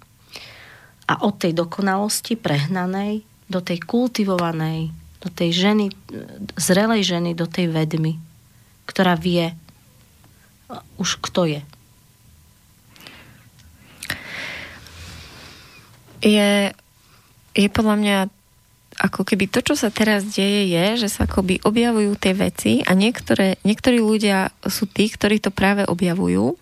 [1.07, 4.91] a od tej dokonalosti prehnanej do tej kultivovanej,
[5.23, 5.85] do tej ženy,
[6.59, 8.19] zrelej ženy, do tej vedmy,
[8.83, 9.55] ktorá vie
[10.99, 11.61] už kto je.
[16.19, 16.75] Je,
[17.55, 18.17] je podľa mňa
[18.97, 22.97] ako keby to, čo sa teraz deje, je, že sa akoby objavujú tie veci a
[22.97, 26.57] niektoré, niektorí ľudia sú tí, ktorí to práve objavujú.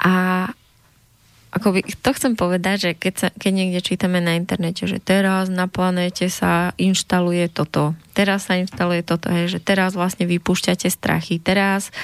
[0.00, 0.48] A
[1.54, 5.70] akoby, to chcem povedať, že keď, sa, keď niekde čítame na internete, že teraz na
[5.70, 11.94] planéte sa inštaluje toto, teraz sa inštaluje toto, hej, že teraz vlastne vypúšťate strachy, teraz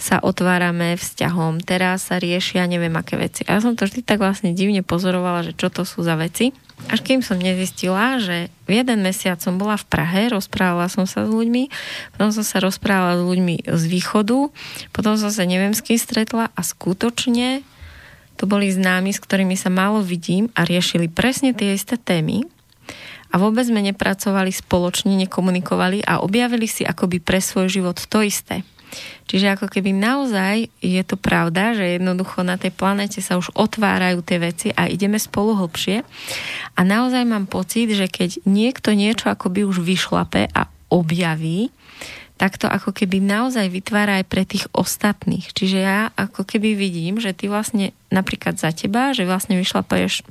[0.00, 3.44] sa otvárame vzťahom, teraz sa riešia neviem aké veci.
[3.44, 6.56] A ja som to vždy tak vlastne divne pozorovala, že čo to sú za veci.
[6.92, 11.24] Až kým som nezistila, že v jeden mesiac som bola v Prahe, rozprávala som sa
[11.24, 11.72] s ľuďmi,
[12.16, 14.52] potom som sa rozprávala s ľuďmi z východu,
[14.92, 17.64] potom som sa neviem s kým stretla a skutočne
[18.36, 22.44] to boli známi, s ktorými sa málo vidím a riešili presne tie isté témy.
[23.32, 28.62] A vôbec sme nepracovali spoločne, nekomunikovali a objavili si akoby pre svoj život to isté.
[29.26, 34.22] Čiže ako keby naozaj je to pravda, že jednoducho na tej planete sa už otvárajú
[34.22, 36.06] tie veci a ideme spolu hlbšie.
[36.78, 41.74] A naozaj mám pocit, že keď niekto niečo akoby už vyšlape a objaví,
[42.36, 45.56] tak to ako keby naozaj vytvára aj pre tých ostatných.
[45.56, 50.24] Čiže ja ako keby vidím, že ty vlastne napríklad za teba, že vlastne vyšlapaješ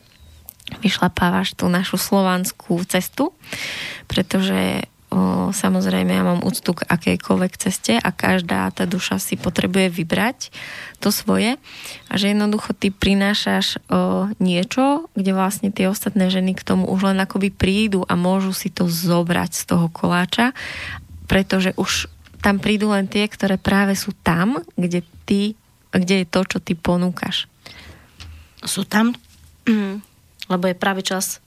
[0.82, 3.38] vyšlapávaš tú našu slovanskú cestu,
[4.10, 9.94] pretože o, samozrejme ja mám úctu k akejkoľvek ceste a každá tá duša si potrebuje
[9.94, 10.50] vybrať
[10.98, 11.62] to svoje
[12.10, 17.14] a že jednoducho ty prinášaš o, niečo, kde vlastne tie ostatné ženy k tomu už
[17.14, 20.50] len akoby prídu a môžu si to zobrať z toho koláča
[21.26, 22.10] pretože už
[22.42, 25.58] tam prídu len tie, ktoré práve sú tam, kde ty,
[25.90, 27.50] kde je to, čo ty ponúkaš.
[28.62, 29.18] Sú tam,
[30.46, 31.42] lebo je práve čas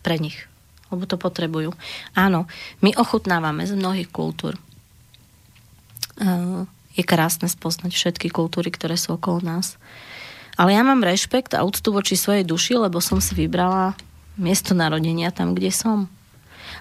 [0.00, 0.48] pre nich,
[0.88, 1.76] lebo to potrebujú.
[2.16, 2.48] Áno,
[2.80, 4.56] my ochutnávame z mnohých kultúr.
[6.96, 9.76] Je krásne spoznať všetky kultúry, ktoré sú okolo nás.
[10.58, 13.94] Ale ja mám rešpekt a úctu voči svojej duši, lebo som si vybrala
[14.34, 16.10] miesto narodenia tam, kde som.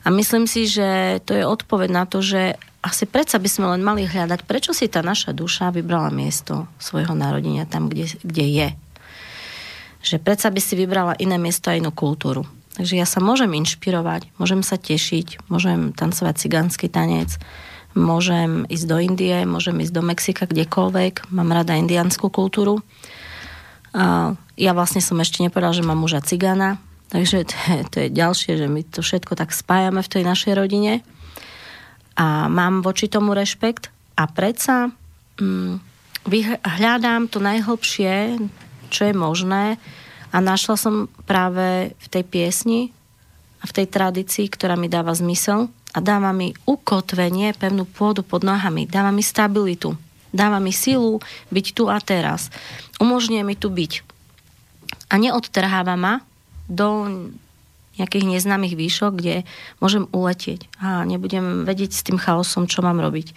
[0.07, 3.83] A myslím si, že to je odpoveď na to, že asi predsa by sme len
[3.83, 8.69] mali hľadať, prečo si tá naša duša vybrala miesto svojho narodenia tam, kde, kde je.
[10.07, 12.47] Že predsa by si vybrala iné miesto a inú kultúru.
[12.79, 17.35] Takže ja sa môžem inšpirovať, môžem sa tešiť, môžem tancovať cigánsky tanec,
[17.91, 21.33] môžem ísť do Indie, môžem ísť do Mexika, kdekoľvek.
[21.35, 22.79] Mám rada indianskú kultúru.
[24.55, 28.53] Ja vlastne som ešte nepovedala, že mám muža cigána, Takže to je, to je ďalšie,
[28.59, 30.93] že my to všetko tak spájame v tej našej rodine
[32.19, 34.91] a mám voči tomu rešpekt a predsa
[35.39, 35.79] hm,
[36.65, 38.35] hľadám to najhlbšie,
[38.91, 39.79] čo je možné
[40.35, 42.81] a našla som práve v tej piesni
[43.63, 48.43] a v tej tradícii, ktorá mi dáva zmysel a dáva mi ukotvenie, pevnú pôdu pod
[48.43, 49.95] nohami, dáva mi stabilitu,
[50.35, 52.51] dáva mi silu byť tu a teraz.
[52.99, 53.93] Umožňuje mi tu byť.
[55.07, 56.26] A neodtrháva ma,
[56.71, 57.07] do
[57.97, 59.41] nejakých neznámych výšok, kde
[59.81, 63.33] môžem uletieť a nebudem vedieť s tým chaosom, čo mám robiť.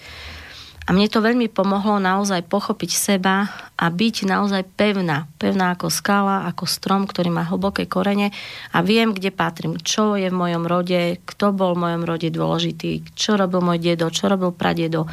[0.85, 3.47] A mne to veľmi pomohlo naozaj pochopiť seba
[3.78, 5.31] a byť naozaj pevná.
[5.39, 8.35] Pevná ako skala, ako strom, ktorý má hlboké korene
[8.74, 13.07] a viem, kde patrím, čo je v mojom rode, kto bol v mojom rode dôležitý,
[13.14, 15.07] čo robil môj dedo, čo robil pradedo.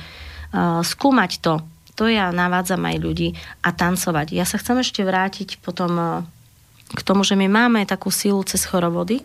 [0.82, 1.62] Skúmať to,
[1.94, 4.34] to ja navádzam aj ľudí a tancovať.
[4.34, 6.26] Ja sa chcem ešte vrátiť potom
[6.94, 9.24] k tomu, že my máme takú silu cez chorovody,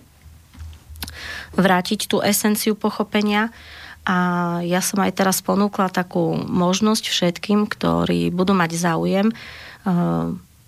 [1.55, 3.53] vrátiť tú esenciu pochopenia
[4.03, 9.31] a ja som aj teraz ponúkla takú možnosť všetkým, ktorí budú mať záujem.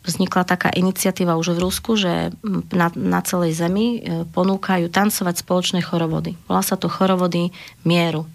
[0.05, 2.31] Vznikla taká iniciatíva už v Rusku, že
[2.71, 6.37] na, na celej zemi e, ponúkajú tancovať spoločné chorovody.
[6.45, 7.57] Volá sa to chorovody
[7.89, 8.29] mieru.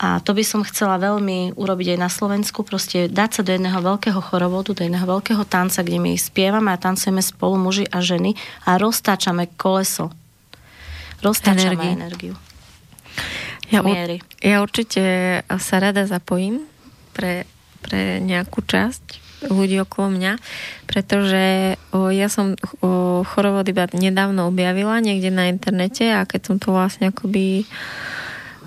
[0.00, 3.84] A to by som chcela veľmi urobiť aj na Slovensku, proste dať sa do jedného
[3.84, 8.32] veľkého chorovodu, do jedného veľkého tanca, kde my spievame a tancujeme spolu muži a ženy
[8.64, 10.08] a roztáčame koleso.
[11.20, 12.32] Roztáčame energiu.
[12.32, 12.34] energiu.
[13.68, 13.92] Ja, u,
[14.40, 15.02] ja určite
[15.46, 16.64] sa rada zapojím
[17.12, 17.44] pre,
[17.84, 19.20] pre nejakú časť
[19.52, 20.32] ľudí okolo mňa,
[20.84, 26.56] pretože o, ja som o, chorovod iba nedávno objavila niekde na internete a keď som
[26.60, 27.64] to vlastne akoby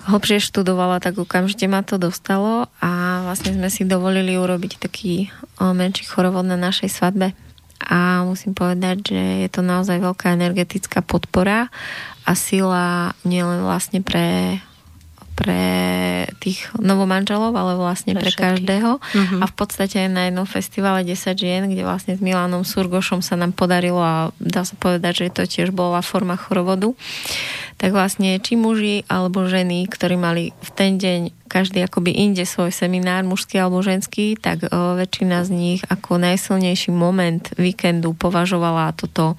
[0.04, 6.04] hlbšie študovala, tak okamžite ma to dostalo a vlastne sme si dovolili urobiť taký menší
[6.04, 7.32] chorovod na našej svadbe.
[7.84, 11.68] A musím povedať, že je to naozaj veľká energetická podpora
[12.24, 14.58] a sila nielen vlastne pre
[15.34, 15.62] pre
[16.38, 19.02] tých novomanželov, ale vlastne pre, pre každého.
[19.02, 19.38] Uh-huh.
[19.42, 23.34] A v podstate aj na jednom festivale 10 žien, kde vlastne s Milanom Surgošom sa
[23.34, 26.94] nám podarilo a dá sa povedať, že to tiež bola forma chorovodu.
[27.82, 32.74] Tak vlastne či muži alebo ženy, ktorí mali v ten deň každý akoby inde svoj
[32.74, 39.38] seminár, mužský alebo ženský, tak o, väčšina z nich ako najsilnejší moment víkendu považovala toto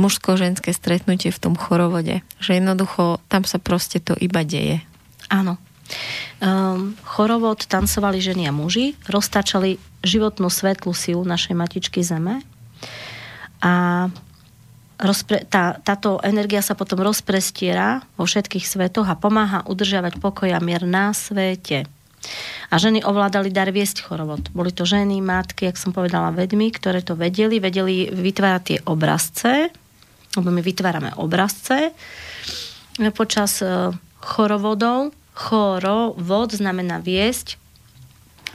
[0.00, 2.24] mužsko-ženské stretnutie v tom chorovode.
[2.40, 4.84] Že jednoducho tam sa proste to iba deje.
[5.30, 5.60] Áno.
[6.40, 12.40] Um, chorovod tancovali ženy a muži, roztačali životnú svetlú silu našej matičky Zeme
[13.64, 14.08] a
[15.00, 20.60] rozpre, tá, táto energia sa potom rozprestiera vo všetkých svetoch a pomáha udržiavať pokoj a
[20.60, 21.88] mier na svete.
[22.72, 24.48] A ženy ovládali dar viesť chorovod.
[24.56, 29.68] Boli to ženy, matky, jak som povedala, vedmy, ktoré to vedeli, vedeli vytvárať tie obrazce,
[30.34, 31.92] lebo my vytvárame obrazce
[33.12, 33.58] počas
[34.24, 35.12] chorovodov.
[35.36, 37.60] Chorovod znamená viesť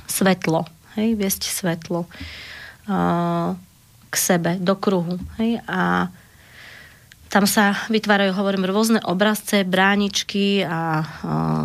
[0.10, 0.66] svetlo.
[0.98, 2.10] Hej, viesť svetlo
[2.90, 3.54] uh,
[4.10, 5.22] k sebe, do kruhu.
[5.38, 6.10] Hej, a
[7.30, 10.82] tam sa vytvárajú, hovorím, rôzne obrazce, bráničky a, a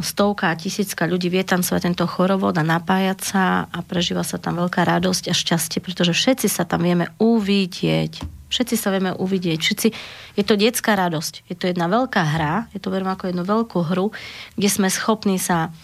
[0.04, 4.60] stovka a tisícka ľudí vie tancovať tento chorovod a napájať sa a prežíva sa tam
[4.60, 8.43] veľká radosť a šťastie, pretože všetci sa tam vieme uvidieť.
[8.54, 9.58] Všetci sa vieme uvidieť.
[9.58, 9.88] Všetci,
[10.38, 11.50] je to detská radosť.
[11.50, 14.14] Je to jedna veľká hra, je to verím ako jednu veľkú hru,
[14.54, 15.74] kde sme schopní sa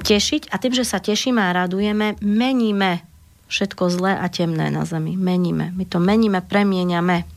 [0.00, 3.04] tešiť a tým, že sa tešíme a radujeme, meníme
[3.52, 5.20] všetko zlé a temné na zemi.
[5.20, 5.76] Meníme.
[5.76, 7.28] My to meníme, premieňame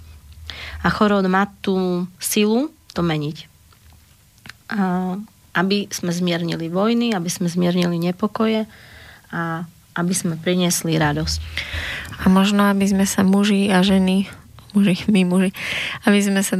[0.83, 3.37] a chorób má tú silu to meniť.
[4.71, 5.17] A
[5.53, 8.65] aby sme zmiernili vojny, aby sme zmiernili nepokoje
[9.29, 11.37] a aby sme priniesli radosť.
[12.23, 14.31] A možno, aby sme sa muži a ženy
[14.73, 15.51] muži, my muži,
[16.07, 16.57] aby sme sa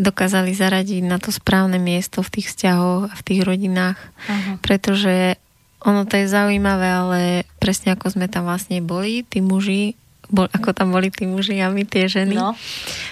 [0.00, 3.98] dokázali zaradiť na to správne miesto v tých vzťahoch a v tých rodinách.
[4.26, 4.58] Aha.
[4.58, 5.38] Pretože
[5.82, 7.20] ono to je zaujímavé, ale
[7.58, 9.98] presne ako sme tam vlastne boli, tí muži
[10.32, 12.56] bol, ako tam boli tí muži a my tie ženy, no.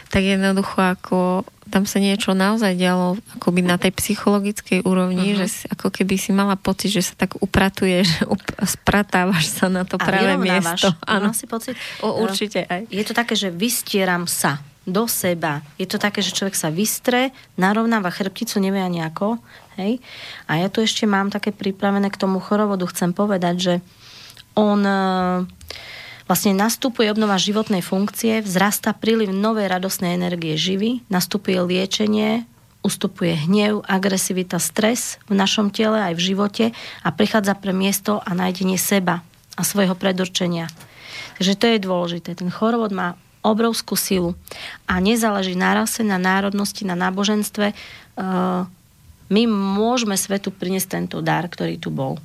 [0.09, 5.47] tak jednoducho ako tam sa niečo naozaj dialo akoby na tej psychologickej úrovni, uh-huh.
[5.47, 9.71] že si, ako keby si mala pocit, že sa tak upratuje, že up, spratávaš sa
[9.71, 10.91] na to a práve miesto.
[11.07, 11.79] Áno, si pocit?
[12.03, 12.91] O, určite aj.
[12.91, 15.63] Je to také, že vystieram sa do seba.
[15.79, 19.39] Je to také, že človek sa vystre, narovnáva chrbticu, nevie ani ako.
[19.79, 20.03] Hej?
[20.51, 22.89] A ja tu ešte mám také pripravené k tomu chorovodu.
[22.91, 23.75] Chcem povedať, že
[24.59, 24.83] on
[26.31, 32.47] vlastne nastupuje obnova životnej funkcie, vzrasta príliv novej radosnej energie živy, nastupuje liečenie,
[32.87, 36.65] ustupuje hnev, agresivita, stres v našom tele aj v živote
[37.03, 39.27] a prichádza pre miesto a nájdenie seba
[39.59, 40.71] a svojho predurčenia.
[41.43, 42.39] Takže to je dôležité.
[42.39, 44.39] Ten chorovod má obrovskú silu
[44.87, 47.75] a nezáleží na rase, na národnosti, na náboženstve.
[49.27, 52.23] My môžeme svetu priniesť tento dar, ktorý tu bol.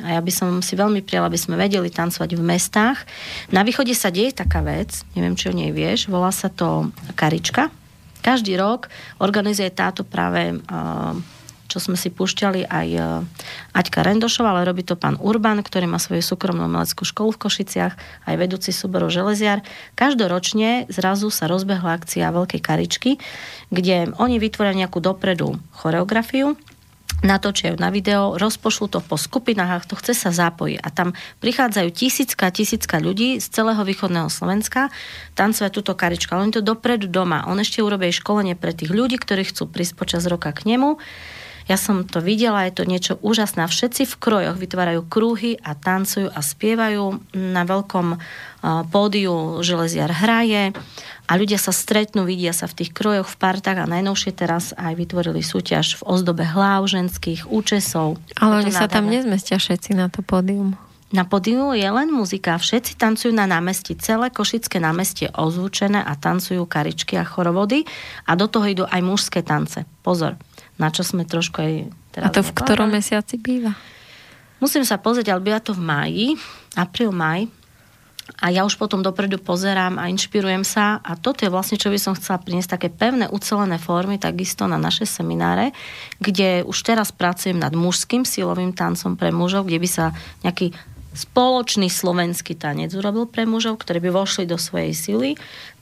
[0.00, 3.04] A ja by som si veľmi prijala, aby sme vedeli tancovať v mestách.
[3.52, 7.68] Na východe sa deje taká vec, neviem, či o nej vieš, volá sa to Karička.
[8.24, 8.88] Každý rok
[9.20, 10.56] organizuje táto práve
[11.72, 12.88] čo sme si púšťali aj
[13.72, 17.96] Aťka Rendošova, ale robí to pán Urban, ktorý má svoju súkromnú umeleckú školu v Košiciach,
[18.28, 19.64] aj vedúci súborov Železiar.
[19.96, 23.16] Každoročne zrazu sa rozbehla akcia Veľkej Karičky,
[23.72, 26.60] kde oni vytvoria nejakú dopredu choreografiu,
[27.22, 30.78] natočia na video, rozpošlú to po skupinách a to chce sa zapojiť.
[30.82, 34.90] A tam prichádzajú tisícka, tisícka ľudí z celého východného Slovenska
[35.38, 36.34] tancovať túto karičku.
[36.34, 37.46] Ale oni to dopredu doma.
[37.46, 40.98] On ešte urobí školenie pre tých ľudí, ktorí chcú prísť počas roka k nemu
[41.70, 43.70] ja som to videla, je to niečo úžasné.
[43.70, 47.22] Všetci v krojoch vytvárajú krúhy a tancujú a spievajú.
[47.38, 48.18] Na veľkom
[48.90, 50.74] pódiu železiar hraje
[51.26, 54.98] a ľudia sa stretnú, vidia sa v tých krojoch, v partách a najnovšie teraz aj
[54.98, 58.18] vytvorili súťaž v ozdobe hlav ženských, účesov.
[58.36, 60.74] Ale oni sa tam nezmestia všetci na to pódium.
[61.12, 66.64] Na pódiu je len muzika, všetci tancujú na námestí, celé Košické námestie ozvučené a tancujú
[66.64, 67.84] karičky a chorovody
[68.24, 69.84] a do toho idú aj mužské tance.
[70.00, 70.40] Pozor,
[70.80, 71.72] na čo sme trošku aj
[72.16, 72.24] teraz...
[72.24, 73.76] A to v ktorom mesiaci býva?
[74.56, 76.26] Musím sa pozrieť, ale býva to v máji,
[76.80, 77.44] apríl, maj.
[78.40, 81.98] A ja už potom dopredu pozerám a inšpirujem sa a toto je vlastne, čo by
[82.00, 85.76] som chcela priniesť, také pevné, ucelené formy, takisto na naše semináre,
[86.18, 90.04] kde už teraz pracujem nad mužským silovým tancom pre mužov, kde by sa
[90.42, 90.72] nejaký
[91.12, 95.30] spoločný slovenský tanec urobil pre mužov, ktorí by vošli do svojej sily,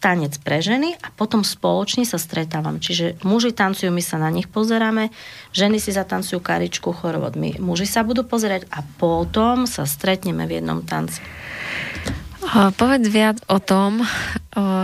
[0.03, 2.83] tanec pre ženy a potom spoločne sa stretávam.
[2.83, 5.15] Čiže muži tancujú, my sa na nich pozeráme,
[5.55, 10.59] ženy si zatancujú karičku, chorovod, my muži sa budú pozerať a potom sa stretneme v
[10.59, 11.23] jednom tanci.
[12.49, 14.01] Povedz viac o tom,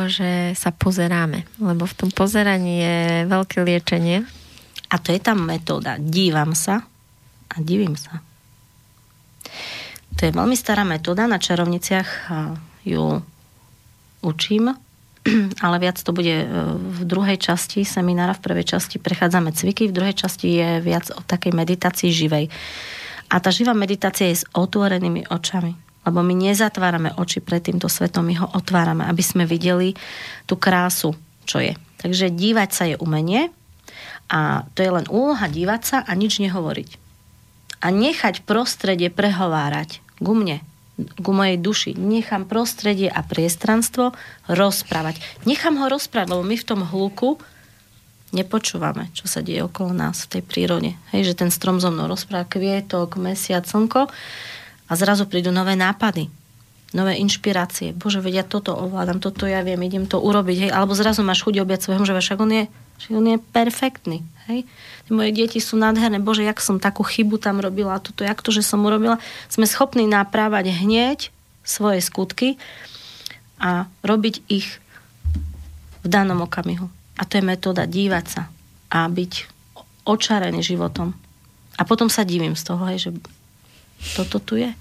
[0.06, 4.28] že sa pozeráme, lebo v tom pozeraní je veľké liečenie.
[4.92, 5.96] A to je tá metóda.
[5.98, 6.84] Dívam sa
[7.50, 8.20] a divím sa.
[10.16, 12.32] To je veľmi stará metóda, na čarovniciach
[12.86, 13.20] ju
[14.24, 14.72] učím,
[15.64, 19.96] ale viac to bude e, v druhej časti seminára, v prvej časti prechádzame cviky, v
[19.96, 22.46] druhej časti je viac o takej meditácii živej.
[23.26, 25.85] A tá živá meditácia je s otvorenými očami.
[26.06, 29.98] Lebo my nezatvárame oči pred týmto svetom, my ho otvárame, aby sme videli
[30.46, 31.74] tú krásu, čo je.
[31.98, 33.50] Takže dívať sa je umenie
[34.30, 36.90] a to je len úloha dívať sa a nič nehovoriť.
[37.82, 40.62] A nechať prostredie prehovárať ku mne,
[41.20, 41.90] ku mojej duši.
[41.98, 44.16] Nechám prostredie a priestranstvo
[44.48, 45.20] rozprávať.
[45.44, 47.36] Nechám ho rozprávať, lebo my v tom hluku
[48.34, 50.90] nepočúvame, čo sa deje okolo nás v tej prírode.
[51.14, 54.10] Hej, že ten strom so mnou rozpráva kvietok, mesiac, slnko
[54.86, 56.30] a zrazu prídu nové nápady,
[56.94, 57.92] nové inšpirácie.
[57.92, 60.56] Bože, vedia, toto ovládam, toto ja viem, idem to urobiť.
[60.66, 62.64] Hej, alebo zrazu máš chuť objať svojho muža, však on je,
[63.02, 64.18] však on je perfektný.
[64.46, 64.62] Hej?
[65.10, 68.66] moje deti sú nádherné, bože, jak som takú chybu tam robila, toto, jak to, že
[68.66, 69.22] som urobila.
[69.46, 71.30] Sme schopní naprávať hneď
[71.62, 72.58] svoje skutky
[73.62, 74.66] a robiť ich
[76.02, 76.90] v danom okamihu.
[77.18, 78.42] A to je metóda dívať sa
[78.90, 79.32] a byť
[80.06, 81.14] očarený životom.
[81.76, 83.10] A potom sa divím z toho, hej, že
[84.16, 84.72] toto tu je.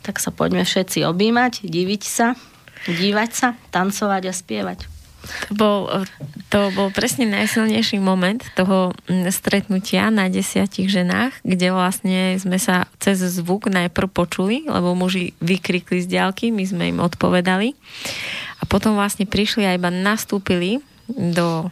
[0.00, 2.32] Tak sa poďme všetci objímať, diviť sa,
[2.88, 4.78] dívať sa, tancovať a spievať.
[5.20, 5.78] To bol,
[6.48, 12.88] to bol presne najsilnejší moment toho mm, stretnutia na desiatich ženách, kde vlastne sme sa
[12.96, 17.76] cez zvuk najprv počuli, lebo muži vykrikli z diálky, my sme im odpovedali.
[18.60, 20.80] A potom vlastne prišli a iba nastúpili
[21.12, 21.68] do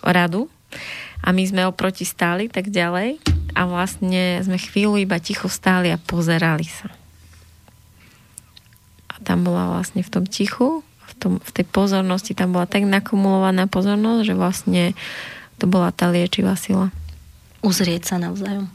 [0.00, 0.48] radu
[1.20, 5.98] a my sme oproti stáli tak ďalej a vlastne sme chvíľu iba ticho stáli a
[5.98, 6.90] pozerali sa.
[9.14, 12.82] A tam bola vlastne v tom tichu v, tom, v tej pozornosti tam bola tak
[12.88, 14.82] nakumulovaná pozornosť, že vlastne
[15.60, 16.90] to bola tá liečivá sila.
[17.62, 18.68] Uzrieť sa navzájom.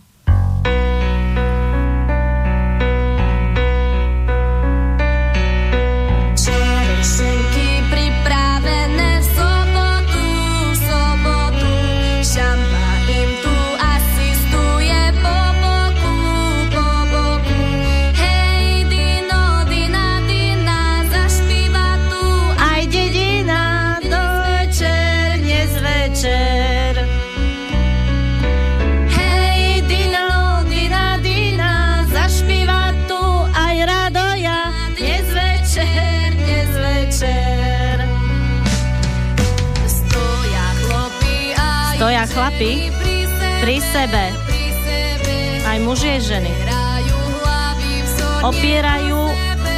[42.60, 42.92] Chlapi
[43.64, 44.26] pri sebe,
[45.64, 46.52] aj muži aj ženy,
[48.44, 49.22] opierajú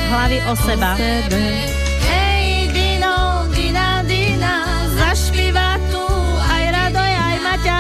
[0.10, 0.98] hlavy o seba.
[0.98, 4.66] Hej, Dino, Dina, Dina,
[4.98, 6.02] zašpíva tu
[6.42, 7.80] aj Radoj, aj Maťa.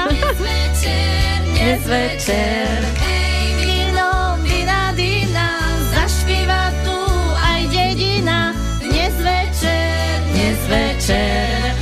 [1.49, 2.69] Dnes večer.
[3.01, 5.49] Hej, Dino, Dina, Dina,
[5.97, 6.97] zašpíva tu
[7.41, 8.53] aj dedina.
[8.77, 11.73] Dnes večer, dnes večer.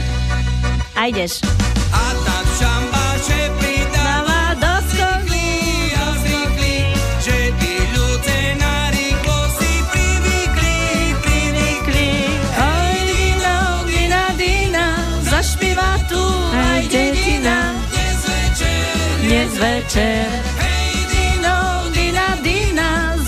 [0.96, 1.44] A ideš.
[19.90, 20.30] Večer.
[20.58, 23.19] Hej, Dino, Dina, Dina,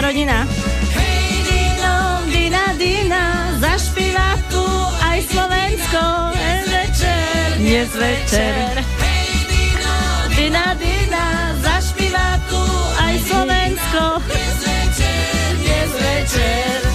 [0.00, 0.46] Rodina.
[0.96, 1.96] Hej, Dino,
[2.32, 3.24] Dina, Dina,
[3.60, 4.64] zašpíva tu
[5.04, 6.02] aj Slovensko.
[6.32, 8.84] Dnes večer, dnes večer.
[10.36, 12.62] Dina, Dina, zašpíva tu
[12.96, 14.02] aj Slovensko.
[14.24, 16.89] Dnes večer, dnes večer.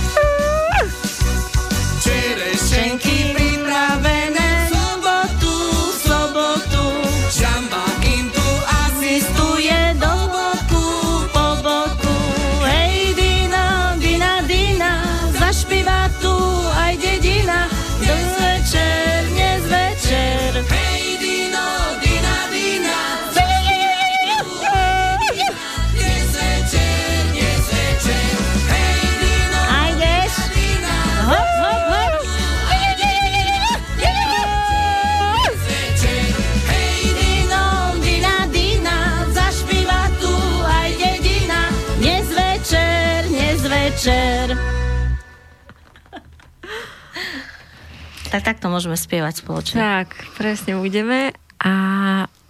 [48.76, 49.80] Môžeme spievať spoločne.
[49.80, 51.32] Tak, presne budeme.
[51.64, 51.74] A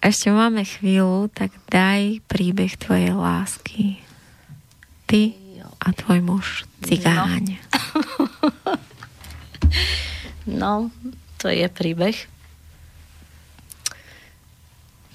[0.01, 4.01] ešte máme chvíľu, tak daj príbeh tvojej lásky.
[5.05, 5.37] Ty
[5.77, 7.61] a tvoj muž, cigáň.
[10.49, 10.89] No.
[10.89, 10.89] no,
[11.37, 12.17] to je príbeh.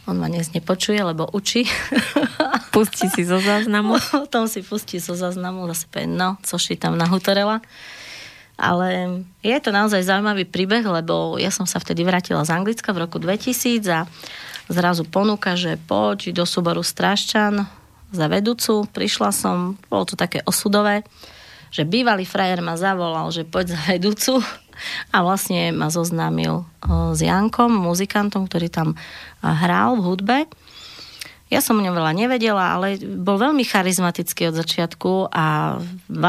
[0.07, 1.67] On ma dnes nepočuje, lebo učí.
[2.75, 3.99] Pustí si zo záznamu.
[4.27, 7.63] Potom si pustí zo záznamu, zase povie, no, co si tam nahutorela.
[8.61, 13.09] Ale je to naozaj zaujímavý príbeh, lebo ja som sa vtedy vrátila z Anglicka v
[13.09, 14.05] roku 2000 a
[14.69, 17.65] zrazu ponúka, že poď do súboru Stráščan
[18.13, 18.85] za vedúcu.
[18.93, 21.09] Prišla som, bolo to také osudové,
[21.73, 24.45] že bývalý frajer ma zavolal, že poď za vedúcu
[25.15, 26.69] a vlastne ma zoznámil
[27.17, 28.93] s Jankom, muzikantom, ktorý tam
[29.41, 30.39] hral v hudbe.
[31.51, 35.77] Ja som o ňom veľa nevedela, ale bol veľmi charizmatický od začiatku a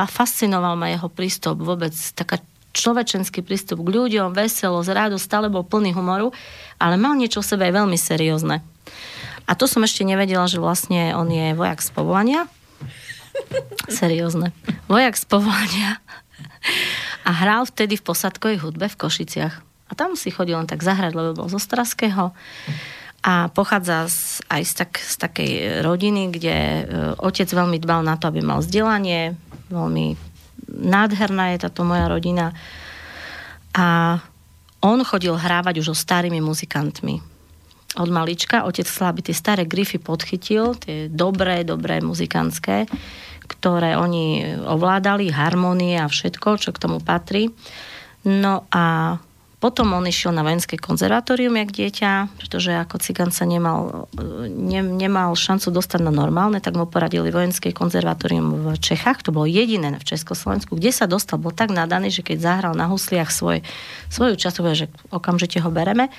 [0.10, 2.42] fascinoval ma jeho prístup vôbec, taká
[2.74, 6.34] človečenský prístup k ľuďom, veselo, z rádu, stále bol plný humoru,
[6.82, 8.66] ale mal niečo v sebe aj veľmi seriózne.
[9.46, 12.48] A to som ešte nevedela, že vlastne on je vojak z povolania.
[13.92, 14.56] Seriózne.
[14.88, 16.00] Vojak z povolania.
[17.28, 19.56] A hral vtedy v posadkovej hudbe v Košiciach.
[19.62, 22.32] A tam si chodil len tak zahrať, lebo bol zo Straského.
[23.22, 25.52] A pochádza z, aj z, tak, z takej
[25.86, 26.82] rodiny, kde e,
[27.22, 29.38] otec veľmi dbal na to, aby mal vzdelanie.
[29.70, 30.18] Veľmi
[30.72, 32.50] nádherná je táto moja rodina.
[33.78, 34.18] A
[34.82, 37.22] on chodil hrávať už so starými muzikantmi.
[38.02, 42.90] Od malička otec chcel, aby tie staré grify podchytil, tie dobré, dobré muzikantské,
[43.46, 47.52] ktoré oni ovládali, harmonie a všetko, čo k tomu patrí.
[48.26, 49.18] No a
[49.62, 54.10] potom on išiel na vojenské konzervatórium jak dieťa, pretože ako cigán sa nemal,
[54.50, 59.22] ne, nemal šancu dostať na normálne, tak mu poradili vojenské konzervatórium v Čechách.
[59.22, 61.38] To bolo jediné v Československu, kde sa dostal.
[61.38, 63.62] Bol tak nadaný, že keď zahral na husliach svoj,
[64.10, 66.10] svoju časť, že okamžite ho bereme.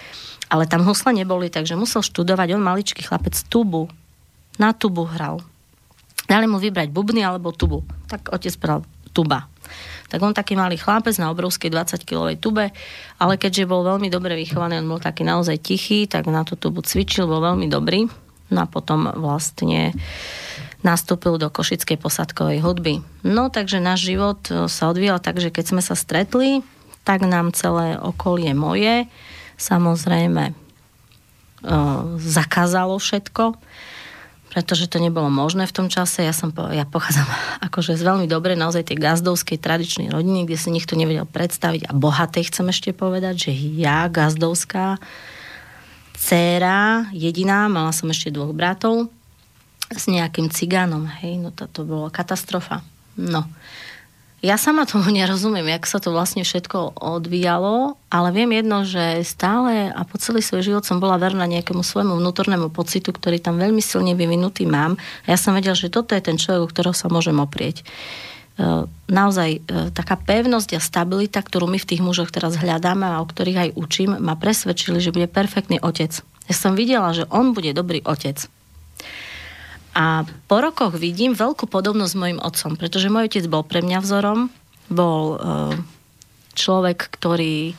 [0.46, 2.54] Ale tam husle neboli, takže musel študovať.
[2.54, 3.90] On maličký chlapec tubu.
[4.54, 5.42] Na tubu hral.
[6.30, 7.82] Dali mu vybrať bubny alebo tubu.
[8.06, 9.51] Tak otec bral tuba
[10.12, 12.68] tak on taký malý chlapec na obrovskej 20-kilovej tube,
[13.16, 16.84] ale keďže bol veľmi dobre vychovaný, on bol taký naozaj tichý, tak na tú tubu
[16.84, 18.12] cvičil, bol veľmi dobrý.
[18.52, 19.96] No a potom vlastne
[20.84, 23.00] nastúpil do košickej posadkovej hudby.
[23.24, 26.60] No takže náš život e, sa odvíjal tak, že keď sme sa stretli,
[27.08, 29.08] tak nám celé okolie moje
[29.56, 30.54] samozrejme e,
[32.20, 33.56] zakázalo všetko
[34.52, 36.20] pretože to nebolo možné v tom čase.
[36.20, 37.24] Ja, som, ja pochádzam
[37.72, 41.96] akože z veľmi dobre naozaj tej gazdovskej tradičnej rodiny, kde si nikto nevedel predstaviť a
[41.96, 45.00] bohatej chcem ešte povedať, že ja, gazdovská
[46.20, 49.08] dcéra, jediná, mala som ešte dvoch bratov
[49.90, 52.84] s nejakým cigánom, hej, no to, to bolo katastrofa.
[53.16, 53.48] No.
[54.42, 59.94] Ja sama tomu nerozumiem, jak sa to vlastne všetko odvíjalo, ale viem jedno, že stále
[59.94, 63.80] a po celý svoj život som bola verná nejakému svojmu vnútornému pocitu, ktorý tam veľmi
[63.80, 64.98] silne vyvinutý mám.
[65.24, 67.86] A ja som vedela, že toto je ten človek, o ktorého sa môžem oprieť.
[68.58, 69.60] E, naozaj e,
[69.94, 73.70] taká pevnosť a stabilita, ktorú my v tých mužoch teraz hľadáme a o ktorých aj
[73.78, 76.18] učím, ma presvedčili, že bude perfektný otec.
[76.50, 78.50] Ja som videla, že on bude dobrý otec.
[79.92, 83.98] A po rokoch vidím veľkú podobnosť s mojim otcom, pretože môj otec bol pre mňa
[84.00, 84.48] vzorom,
[84.88, 85.38] bol e,
[86.56, 87.76] človek, ktorý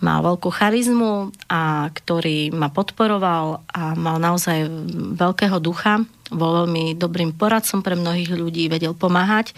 [0.00, 4.68] mal veľkú charizmu a ktorý ma podporoval a mal naozaj
[5.16, 6.04] veľkého ducha.
[6.28, 9.56] Bol veľmi dobrým poradcom pre mnohých ľudí, vedel pomáhať.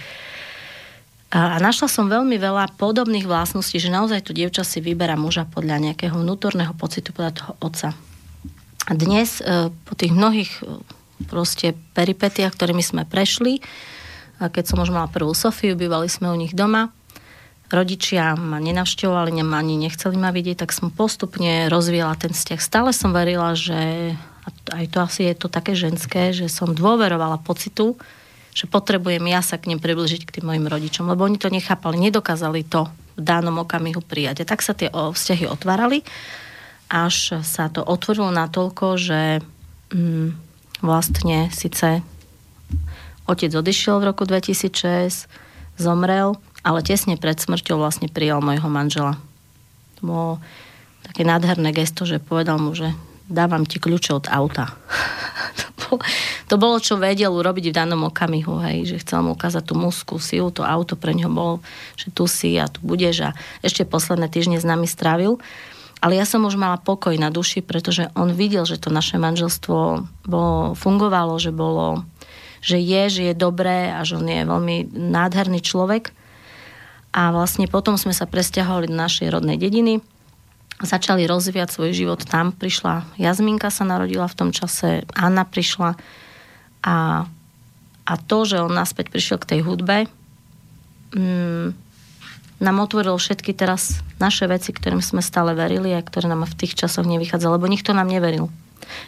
[1.28, 5.90] A našla som veľmi veľa podobných vlastností, že naozaj tu dievča si vyberá muža podľa
[5.90, 7.88] nejakého vnútorného pocitu, podľa toho otca.
[8.88, 10.64] A dnes e, po tých mnohých
[11.26, 13.58] proste peripetia, ktorými sme prešli.
[14.38, 16.94] A keď som už mala prvú Sofiu, bývali sme u nich doma.
[17.68, 22.60] Rodičia ma nenavštevovali, ani nechceli ma vidieť, tak som postupne rozvíjala ten vzťah.
[22.62, 24.14] Stále som verila, že
[24.72, 28.00] aj to asi je to také ženské, že som dôverovala pocitu,
[28.56, 32.00] že potrebujem ja sa k nim približiť k tým mojim rodičom, lebo oni to nechápali,
[32.00, 32.88] nedokázali to
[33.18, 34.42] v danom okamihu prijať.
[34.42, 36.00] A tak sa tie vzťahy otvárali,
[36.88, 39.20] až sa to otvorilo natoľko, že
[39.92, 40.47] mm,
[40.80, 42.02] vlastne síce
[43.28, 45.28] otec odišiel v roku 2006,
[45.76, 49.14] zomrel, ale tesne pred smrťou vlastne prijal mojho manžela.
[50.00, 50.30] To bolo
[51.04, 52.96] také nádherné gesto, že povedal mu, že
[53.28, 54.72] dávam ti kľúče od auta.
[55.60, 55.96] to, bolo,
[56.48, 60.16] to bolo, čo vedel urobiť v danom okamihu, hej, že chcel mu ukázať tú mužskú
[60.16, 61.60] silu, to auto pre neho bolo,
[61.94, 63.30] že tu si a tu budeš a
[63.60, 65.36] ešte posledné týždne s nami strávil.
[65.98, 70.06] Ale ja som už mala pokoj na duši, pretože on videl, že to naše manželstvo
[70.30, 72.06] bolo, fungovalo, že bolo,
[72.62, 76.14] že je, že je dobré a že on je veľmi nádherný človek.
[77.10, 79.98] A vlastne potom sme sa presťahovali do našej rodnej dediny,
[80.78, 82.54] začali rozvíjať svoj život tam.
[82.54, 85.98] Prišla Jazminka sa narodila v tom čase, Anna prišla
[86.86, 87.26] a,
[88.06, 90.06] a to, že on naspäť prišiel k tej hudbe,
[91.10, 91.87] mm,
[92.58, 96.74] nám otvoril všetky teraz naše veci, ktorým sme stále verili a ktoré nám v tých
[96.74, 98.50] časoch nevychádzali, lebo nikto nám neveril.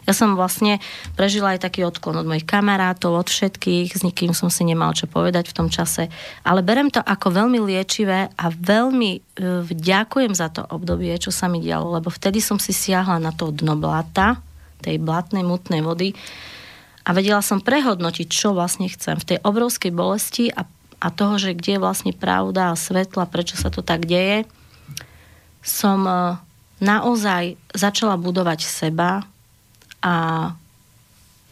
[0.04, 0.78] Ja som vlastne
[1.16, 5.08] prežila aj taký odklon od mojich kamarátov, od všetkých, s nikým som si nemal čo
[5.08, 6.12] povedať v tom čase,
[6.44, 9.20] ale berem to ako veľmi liečivé a veľmi e,
[9.64, 13.48] vďakujem za to obdobie, čo sa mi dialo, lebo vtedy som si siahla na to
[13.50, 14.36] dno blata,
[14.80, 16.12] tej blatnej, mutnej vody
[17.04, 20.64] a vedela som prehodnotiť, čo vlastne chcem v tej obrovskej bolesti a
[21.00, 24.44] a toho, že kde je vlastne pravda a svetla, prečo sa to tak deje,
[25.64, 26.36] som e,
[26.84, 29.24] naozaj začala budovať seba
[30.04, 30.16] a,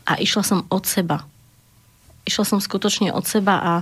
[0.04, 1.24] a išla som od seba.
[2.28, 3.74] Išla som skutočne od seba a,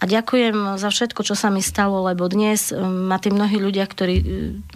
[0.00, 3.88] a ďakujem za všetko, čo sa mi stalo, lebo dnes e, ma tí mnohí ľudia,
[3.88, 4.24] ktorí e,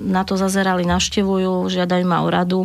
[0.01, 2.64] na to zazerali, navštevujú, žiadajú ma o radu,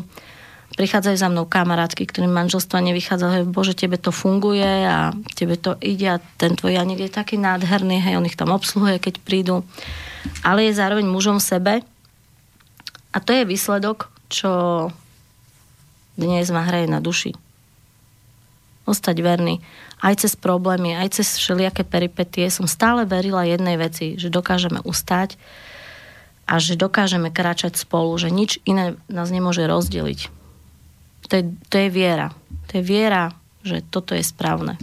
[0.78, 6.06] prichádzajú za mnou kamarátky, ktorým manželstva nevychádzajú, bože, tebe to funguje a tebe to ide
[6.06, 9.66] a ten tvoj Janik je taký nádherný, hej, on ich tam obsluhuje, keď prídu.
[10.46, 11.74] Ale je zároveň mužom v sebe
[13.10, 14.52] a to je výsledok, čo
[16.14, 17.34] dnes ma hraje na duši.
[18.86, 19.60] Ostať verný.
[19.98, 25.42] Aj cez problémy, aj cez všelijaké peripetie som stále verila jednej veci, že dokážeme ustať
[26.46, 30.37] a že dokážeme kráčať spolu, že nič iné nás nemôže rozdeliť
[31.28, 32.32] to je, to je viera.
[32.72, 34.80] To je viera, že toto je správne.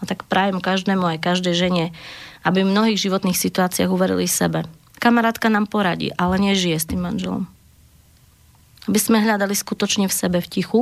[0.00, 1.84] A tak prajem každému, aj každej žene,
[2.44, 4.64] aby v mnohých životných situáciách uverili sebe.
[5.00, 7.44] Kamarátka nám poradí, ale nežije s tým manželom.
[8.88, 10.80] Aby sme hľadali skutočne v sebe v tichu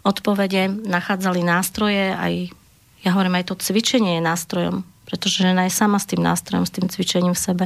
[0.00, 2.54] odpovede, nachádzali nástroje, aj
[3.04, 6.72] ja hovorím, aj to cvičenie je nástrojom, pretože žena je sama s tým nástrojom, s
[6.72, 7.64] tým cvičením v sebe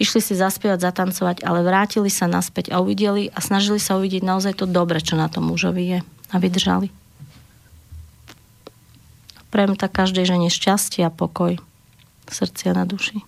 [0.00, 4.56] išli si zaspievať, zatancovať, ale vrátili sa naspäť a uvideli a snažili sa uvidieť naozaj
[4.56, 5.98] to dobre, čo na tom mužovi je
[6.32, 6.88] a vydržali.
[9.52, 13.20] Prajem tak každej žene šťastie a pokoj v srdci a na duši.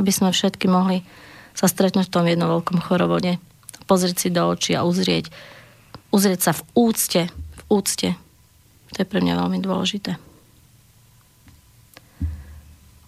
[0.00, 1.04] Aby sme všetky mohli
[1.52, 3.36] sa stretnúť v tom jednom veľkom chorovode,
[3.90, 5.28] pozrieť si do očí a uzrieť,
[6.14, 8.08] uzrieť sa v úcte, v úcte.
[8.94, 10.16] To je pre mňa veľmi dôležité.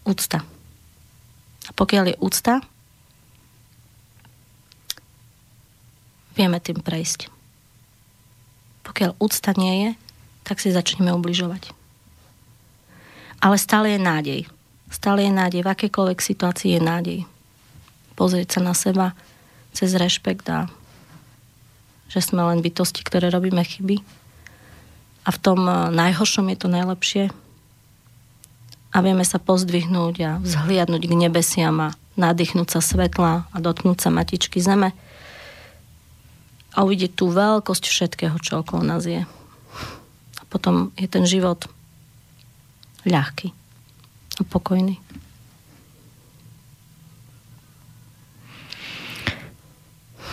[0.02, 0.59] Úcta.
[1.68, 2.54] A pokiaľ je úcta,
[6.38, 7.28] vieme tým prejsť.
[8.86, 9.90] Pokiaľ úcta nie je,
[10.46, 11.76] tak si začneme ubližovať.
[13.40, 14.40] Ale stále je nádej.
[14.90, 15.60] Stále je nádej.
[15.62, 17.18] V akékoľvek situácii je nádej.
[18.18, 19.16] Pozrieť sa na seba
[19.72, 20.66] cez rešpekt a
[22.10, 24.02] že sme len bytosti, ktoré robíme chyby.
[25.24, 27.24] A v tom eh, najhoršom je to najlepšie,
[28.90, 34.10] a vieme sa pozdvihnúť a vzhliadnúť k nebesiam a nadýchnúť sa svetla a dotknúť sa
[34.10, 34.90] matičky zeme
[36.74, 39.26] a uvidieť tú veľkosť všetkého, čo okolo nás je.
[40.38, 41.66] A potom je ten život
[43.06, 43.54] ľahký
[44.38, 44.98] a pokojný.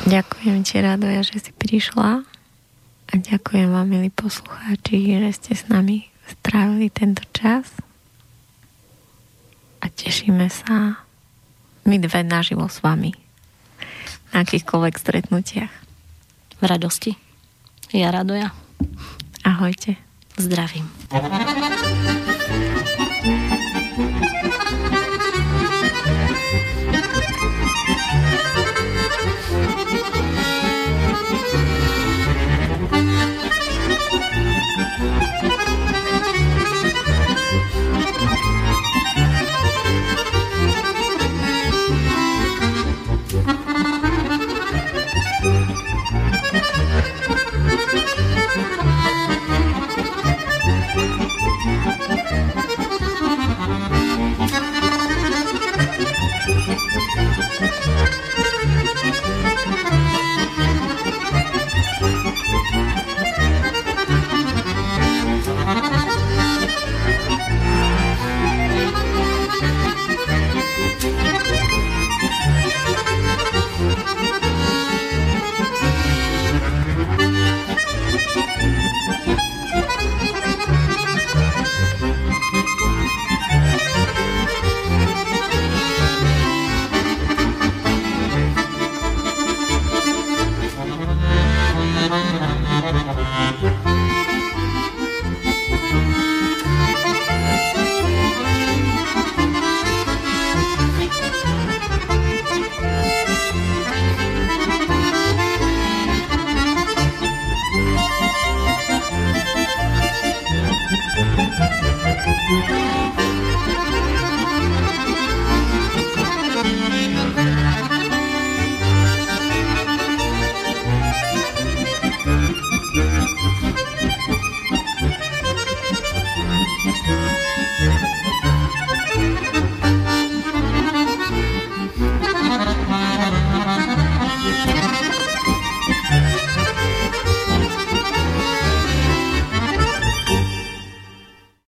[0.08, 2.24] Ďakujem ti, Radoja, že si prišla
[3.08, 7.87] a ďakujem vám, milí poslucháči, že ste s nami strávili tento čas
[9.88, 11.00] a tešíme sa
[11.88, 13.16] my dve naživo s vami
[14.36, 15.72] na akýchkoľvek stretnutiach.
[16.60, 17.16] V radosti.
[17.96, 18.52] Ja radoja.
[19.48, 19.96] Ahojte.
[20.36, 20.92] Zdravím.